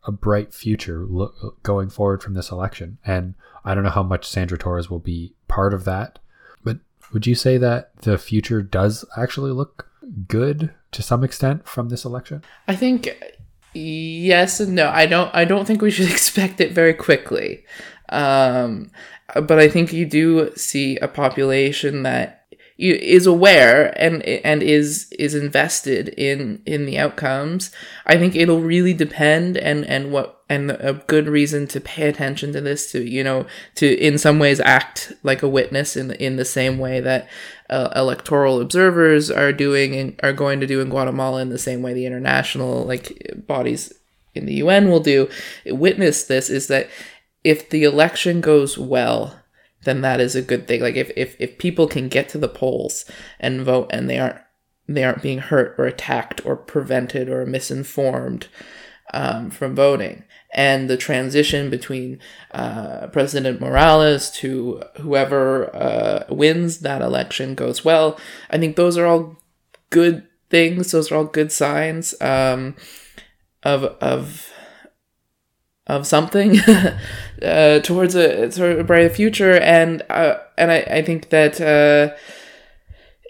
a 0.06 0.12
bright 0.12 0.54
future 0.54 1.04
look, 1.04 1.62
going 1.62 1.90
forward 1.90 2.22
from 2.22 2.34
this 2.34 2.50
election. 2.50 2.98
And 3.04 3.34
I 3.64 3.74
don't 3.74 3.84
know 3.84 3.90
how 3.90 4.02
much 4.02 4.28
Sandra 4.28 4.58
Torres 4.58 4.90
will 4.90 4.98
be 4.98 5.34
part 5.48 5.74
of 5.74 5.84
that, 5.84 6.18
but 6.64 6.78
would 7.12 7.26
you 7.26 7.34
say 7.34 7.58
that 7.58 7.96
the 7.98 8.18
future 8.18 8.62
does 8.62 9.04
actually 9.16 9.52
look 9.52 9.90
good 10.26 10.72
to 10.92 11.02
some 11.02 11.24
extent 11.24 11.66
from 11.66 11.88
this 11.88 12.04
election? 12.04 12.42
I 12.66 12.76
think 12.76 13.08
yes 13.74 14.60
and 14.60 14.74
no. 14.74 14.88
I 14.88 15.06
don't. 15.06 15.34
I 15.34 15.44
don't 15.44 15.66
think 15.66 15.82
we 15.82 15.90
should 15.90 16.10
expect 16.10 16.60
it 16.60 16.72
very 16.72 16.94
quickly. 16.94 17.64
Um, 18.10 18.90
but 19.34 19.58
I 19.58 19.68
think 19.68 19.92
you 19.92 20.06
do 20.06 20.54
see 20.56 20.96
a 20.98 21.08
population 21.08 22.02
that 22.04 22.37
is 22.78 23.26
aware 23.26 23.92
and 24.00 24.22
and 24.22 24.62
is 24.62 25.12
is 25.18 25.34
invested 25.34 26.08
in 26.10 26.62
in 26.64 26.86
the 26.86 26.96
outcomes 26.96 27.72
i 28.06 28.16
think 28.16 28.36
it'll 28.36 28.60
really 28.60 28.94
depend 28.94 29.56
and 29.56 29.84
and 29.86 30.12
what 30.12 30.42
and 30.48 30.70
a 30.70 30.94
good 31.08 31.26
reason 31.26 31.66
to 31.66 31.80
pay 31.80 32.08
attention 32.08 32.52
to 32.52 32.60
this 32.60 32.90
to 32.92 33.02
you 33.02 33.22
know 33.22 33.44
to 33.74 33.98
in 33.98 34.16
some 34.16 34.38
ways 34.38 34.60
act 34.60 35.12
like 35.22 35.42
a 35.42 35.48
witness 35.48 35.96
in 35.96 36.12
in 36.12 36.36
the 36.36 36.44
same 36.44 36.78
way 36.78 37.00
that 37.00 37.28
uh, 37.70 37.90
electoral 37.94 38.60
observers 38.60 39.30
are 39.30 39.52
doing 39.52 39.94
and 39.94 40.18
are 40.22 40.32
going 40.32 40.58
to 40.60 40.66
do 40.66 40.80
in 40.80 40.88
Guatemala 40.88 41.42
in 41.42 41.50
the 41.50 41.58
same 41.58 41.82
way 41.82 41.92
the 41.92 42.06
international 42.06 42.84
like 42.84 43.30
bodies 43.46 43.92
in 44.34 44.46
the 44.46 44.54
UN 44.54 44.88
will 44.88 45.00
do. 45.00 45.28
Witness 45.66 46.24
this 46.24 46.48
is 46.48 46.68
that 46.68 46.88
if 47.44 47.68
the 47.68 47.84
election 47.84 48.40
goes 48.40 48.78
well 48.78 49.38
then 49.84 50.00
that 50.00 50.20
is 50.20 50.34
a 50.34 50.42
good 50.42 50.66
thing. 50.66 50.80
Like 50.80 50.96
if, 50.96 51.10
if, 51.16 51.36
if 51.38 51.58
people 51.58 51.86
can 51.86 52.08
get 52.08 52.28
to 52.30 52.38
the 52.38 52.48
polls 52.48 53.04
and 53.38 53.62
vote 53.62 53.88
and 53.90 54.08
they 54.08 54.18
aren't 54.18 54.38
they 54.90 55.04
aren't 55.04 55.22
being 55.22 55.38
hurt 55.38 55.74
or 55.76 55.84
attacked 55.84 56.44
or 56.46 56.56
prevented 56.56 57.28
or 57.28 57.44
misinformed 57.44 58.48
um, 59.12 59.50
from 59.50 59.74
voting. 59.74 60.24
And 60.54 60.88
the 60.88 60.96
transition 60.96 61.68
between 61.68 62.20
uh, 62.52 63.08
President 63.08 63.60
Morales 63.60 64.30
to 64.32 64.82
whoever 64.96 65.74
uh, 65.76 66.24
wins 66.30 66.78
that 66.78 67.02
election 67.02 67.54
goes 67.54 67.84
well. 67.84 68.18
I 68.48 68.56
think 68.56 68.76
those 68.76 68.96
are 68.96 69.04
all 69.04 69.36
good 69.90 70.26
things. 70.48 70.90
Those 70.92 71.12
are 71.12 71.16
all 71.16 71.24
good 71.24 71.52
signs 71.52 72.18
um, 72.22 72.76
of 73.62 73.84
of 73.84 74.50
of 75.88 76.06
something 76.06 76.60
uh, 77.42 77.80
towards 77.80 78.14
a 78.14 78.52
sort 78.52 78.78
of 78.78 78.86
bright 78.86 79.12
future, 79.12 79.54
and 79.54 80.02
uh, 80.10 80.38
and 80.56 80.70
I, 80.70 80.78
I 80.80 81.02
think 81.02 81.30
that 81.30 81.60
uh, 81.60 82.14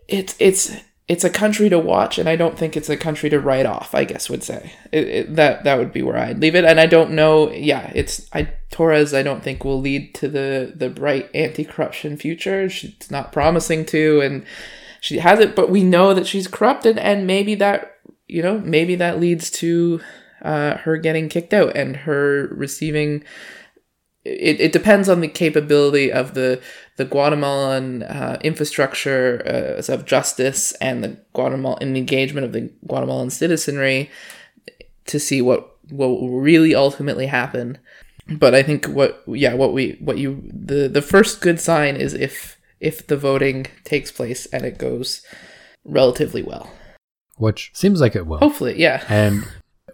it's 0.08 0.34
it's 0.38 0.76
it's 1.06 1.24
a 1.24 1.30
country 1.30 1.68
to 1.70 1.78
watch, 1.78 2.18
and 2.18 2.28
I 2.28 2.36
don't 2.36 2.58
think 2.58 2.76
it's 2.76 2.90
a 2.90 2.96
country 2.96 3.30
to 3.30 3.40
write 3.40 3.64
off. 3.64 3.94
I 3.94 4.04
guess 4.04 4.28
would 4.28 4.42
say 4.42 4.72
it, 4.92 5.08
it, 5.08 5.36
that 5.36 5.64
that 5.64 5.78
would 5.78 5.92
be 5.92 6.02
where 6.02 6.18
I'd 6.18 6.40
leave 6.40 6.56
it, 6.56 6.64
and 6.64 6.80
I 6.80 6.86
don't 6.86 7.12
know. 7.12 7.50
Yeah, 7.50 7.92
it's 7.94 8.28
I 8.32 8.52
Torres. 8.70 9.14
I 9.14 9.22
don't 9.22 9.42
think 9.42 9.64
will 9.64 9.80
lead 9.80 10.14
to 10.16 10.28
the 10.28 10.72
the 10.74 10.90
bright 10.90 11.30
anti 11.34 11.64
corruption 11.64 12.16
future. 12.16 12.68
She's 12.68 13.10
not 13.10 13.32
promising 13.32 13.86
to, 13.86 14.20
and 14.20 14.44
she 15.00 15.18
hasn't. 15.18 15.54
But 15.54 15.70
we 15.70 15.84
know 15.84 16.12
that 16.12 16.26
she's 16.26 16.48
corrupted, 16.48 16.98
and 16.98 17.26
maybe 17.26 17.54
that 17.54 17.98
you 18.26 18.42
know 18.42 18.58
maybe 18.58 18.96
that 18.96 19.20
leads 19.20 19.50
to 19.52 20.00
uh, 20.42 20.78
her 20.78 20.96
getting 20.96 21.28
kicked 21.28 21.54
out 21.54 21.76
and 21.76 21.96
her 21.96 22.48
receiving. 22.52 23.24
It, 24.24 24.60
it 24.60 24.72
depends 24.72 25.08
on 25.08 25.20
the 25.20 25.28
capability 25.28 26.12
of 26.12 26.34
the 26.34 26.60
the 26.96 27.04
Guatemalan 27.04 28.02
uh, 28.02 28.38
infrastructure 28.42 29.42
uh, 29.46 29.92
of 29.92 30.04
justice 30.04 30.72
and 30.80 31.02
the 31.02 31.16
Guatemalan 31.32 31.96
engagement 31.96 32.44
of 32.44 32.52
the 32.52 32.70
Guatemalan 32.86 33.30
citizenry 33.30 34.10
to 35.06 35.18
see 35.18 35.40
what 35.40 35.76
what 35.90 36.08
will 36.08 36.40
really 36.40 36.74
ultimately 36.74 37.26
happen. 37.26 37.78
But 38.28 38.54
I 38.54 38.62
think 38.62 38.86
what 38.86 39.22
yeah 39.26 39.54
what 39.54 39.72
we 39.72 39.96
what 40.00 40.18
you 40.18 40.42
the 40.52 40.88
the 40.88 41.02
first 41.02 41.40
good 41.40 41.60
sign 41.60 41.96
is 41.96 42.12
if 42.14 42.58
if 42.80 43.06
the 43.06 43.16
voting 43.16 43.66
takes 43.84 44.12
place 44.12 44.46
and 44.46 44.64
it 44.64 44.78
goes 44.78 45.22
relatively 45.84 46.42
well. 46.42 46.70
Which 47.36 47.70
seems 47.72 48.00
like 48.00 48.16
it 48.16 48.26
will. 48.26 48.38
Hopefully, 48.38 48.78
yeah. 48.80 49.04
And 49.08 49.46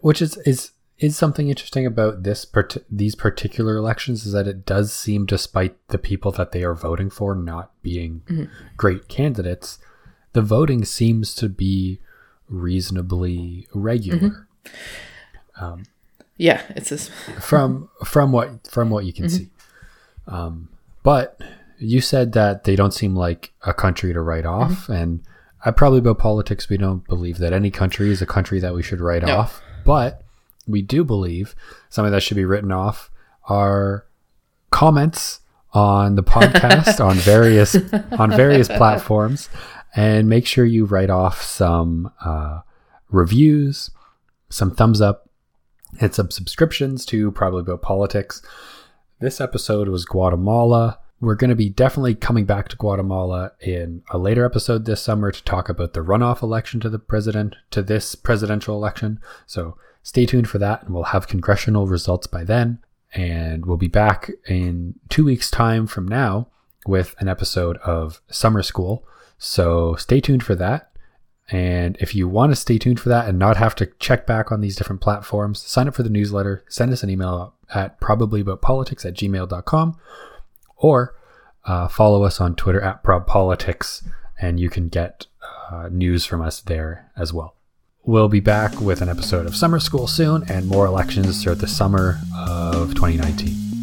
which 0.04 0.20
is 0.20 0.36
is 0.44 0.72
is 0.98 1.16
something 1.16 1.48
interesting 1.48 1.86
about 1.86 2.24
this 2.24 2.44
part- 2.44 2.84
these 2.90 3.14
particular 3.14 3.74
elections 3.74 4.26
is 4.26 4.32
that 4.32 4.46
it 4.46 4.66
does 4.66 4.92
seem 4.92 5.24
despite 5.24 5.74
the 5.88 5.96
people 5.96 6.30
that 6.30 6.52
they 6.52 6.62
are 6.62 6.74
voting 6.74 7.08
for 7.08 7.34
not 7.34 7.70
being 7.82 8.20
mm-hmm. 8.26 8.44
great 8.76 9.08
candidates 9.08 9.78
the 10.34 10.42
voting 10.42 10.84
seems 10.84 11.34
to 11.34 11.48
be 11.48 12.00
reasonably 12.50 13.66
regular 13.72 14.46
mm-hmm. 14.66 15.64
um, 15.64 15.84
yeah 16.36 16.60
it's 16.76 16.90
just 16.90 17.10
from 17.40 17.88
from 18.04 18.30
what 18.30 18.66
from 18.66 18.90
what 18.90 19.06
you 19.06 19.12
can 19.12 19.24
mm-hmm. 19.24 19.44
see 19.44 19.50
um, 20.26 20.68
but 21.02 21.40
you 21.78 22.02
said 22.02 22.32
that 22.32 22.64
they 22.64 22.76
don't 22.76 22.92
seem 22.92 23.16
like 23.16 23.54
a 23.62 23.72
country 23.72 24.12
to 24.12 24.20
write 24.20 24.44
off 24.44 24.82
mm-hmm. 24.82 24.92
and 24.92 25.22
I 25.64 25.70
probably 25.70 26.00
about 26.00 26.18
politics 26.18 26.68
we 26.68 26.76
don't 26.76 27.08
believe 27.08 27.38
that 27.38 27.54
any 27.54 27.70
country 27.70 28.10
is 28.10 28.20
a 28.20 28.26
country 28.26 28.60
that 28.60 28.74
we 28.74 28.82
should 28.82 29.00
write 29.00 29.22
no. 29.22 29.38
off 29.38 29.62
but 29.84 30.22
we 30.66 30.82
do 30.82 31.04
believe 31.04 31.54
something 31.90 32.12
that 32.12 32.22
should 32.22 32.36
be 32.36 32.44
written 32.44 32.72
off 32.72 33.10
are 33.48 34.06
comments 34.70 35.40
on 35.72 36.14
the 36.14 36.22
podcast 36.22 37.04
on 37.04 37.16
various 37.18 37.76
on 38.18 38.30
various 38.30 38.68
platforms 38.68 39.48
and 39.94 40.28
make 40.28 40.46
sure 40.46 40.64
you 40.64 40.84
write 40.84 41.10
off 41.10 41.42
some 41.42 42.10
uh, 42.24 42.60
reviews 43.10 43.90
some 44.54 44.70
thumbs 44.70 45.00
up 45.00 45.28
and 46.00 46.14
some 46.14 46.30
subscriptions 46.30 47.04
to 47.06 47.30
probably 47.32 47.60
about 47.60 47.82
politics. 47.82 48.42
This 49.20 49.40
episode 49.40 49.88
was 49.88 50.04
guatemala 50.04 50.98
we're 51.24 51.34
going 51.34 51.50
to 51.50 51.56
be 51.56 51.70
definitely 51.70 52.14
coming 52.14 52.44
back 52.44 52.68
to 52.68 52.76
Guatemala 52.76 53.52
in 53.60 54.02
a 54.10 54.18
later 54.18 54.44
episode 54.44 54.84
this 54.84 55.00
summer 55.00 55.32
to 55.32 55.42
talk 55.44 55.68
about 55.68 55.94
the 55.94 56.00
runoff 56.00 56.42
election 56.42 56.80
to 56.80 56.90
the 56.90 56.98
president, 56.98 57.56
to 57.70 57.82
this 57.82 58.14
presidential 58.14 58.76
election. 58.76 59.20
So 59.46 59.76
stay 60.02 60.26
tuned 60.26 60.48
for 60.48 60.58
that, 60.58 60.82
and 60.82 60.94
we'll 60.94 61.04
have 61.04 61.26
congressional 61.26 61.86
results 61.86 62.26
by 62.26 62.44
then. 62.44 62.78
And 63.14 63.64
we'll 63.64 63.76
be 63.76 63.88
back 63.88 64.30
in 64.46 64.94
two 65.08 65.24
weeks' 65.24 65.50
time 65.50 65.86
from 65.86 66.06
now 66.06 66.48
with 66.86 67.14
an 67.18 67.28
episode 67.28 67.78
of 67.78 68.20
Summer 68.28 68.62
School. 68.62 69.06
So 69.38 69.94
stay 69.94 70.20
tuned 70.20 70.42
for 70.42 70.54
that. 70.56 70.90
And 71.50 71.96
if 72.00 72.14
you 72.14 72.28
want 72.28 72.52
to 72.52 72.56
stay 72.56 72.78
tuned 72.78 73.00
for 73.00 73.08
that 73.10 73.28
and 73.28 73.38
not 73.38 73.56
have 73.56 73.74
to 73.76 73.86
check 73.98 74.26
back 74.26 74.50
on 74.50 74.60
these 74.60 74.76
different 74.76 75.00
platforms, 75.00 75.60
sign 75.62 75.88
up 75.88 75.94
for 75.94 76.02
the 76.02 76.10
newsletter, 76.10 76.64
send 76.68 76.92
us 76.92 77.02
an 77.02 77.10
email 77.10 77.54
at 77.74 78.00
probablyaboutpolitics 78.00 79.04
at 79.04 79.14
gmail.com 79.14 79.96
or 80.84 81.14
uh, 81.64 81.88
follow 81.88 82.24
us 82.24 82.42
on 82.42 82.54
Twitter 82.54 82.80
at 82.82 83.02
ProbPolitics, 83.02 84.06
and 84.38 84.60
you 84.60 84.68
can 84.68 84.88
get 84.88 85.26
uh, 85.70 85.88
news 85.90 86.26
from 86.26 86.42
us 86.42 86.60
there 86.60 87.10
as 87.16 87.32
well. 87.32 87.56
We'll 88.04 88.28
be 88.28 88.40
back 88.40 88.78
with 88.82 89.00
an 89.00 89.08
episode 89.08 89.46
of 89.46 89.56
Summer 89.56 89.80
School 89.80 90.06
soon 90.06 90.44
and 90.50 90.68
more 90.68 90.84
elections 90.84 91.42
throughout 91.42 91.60
the 91.60 91.68
summer 91.68 92.18
of 92.36 92.94
2019. 92.94 93.73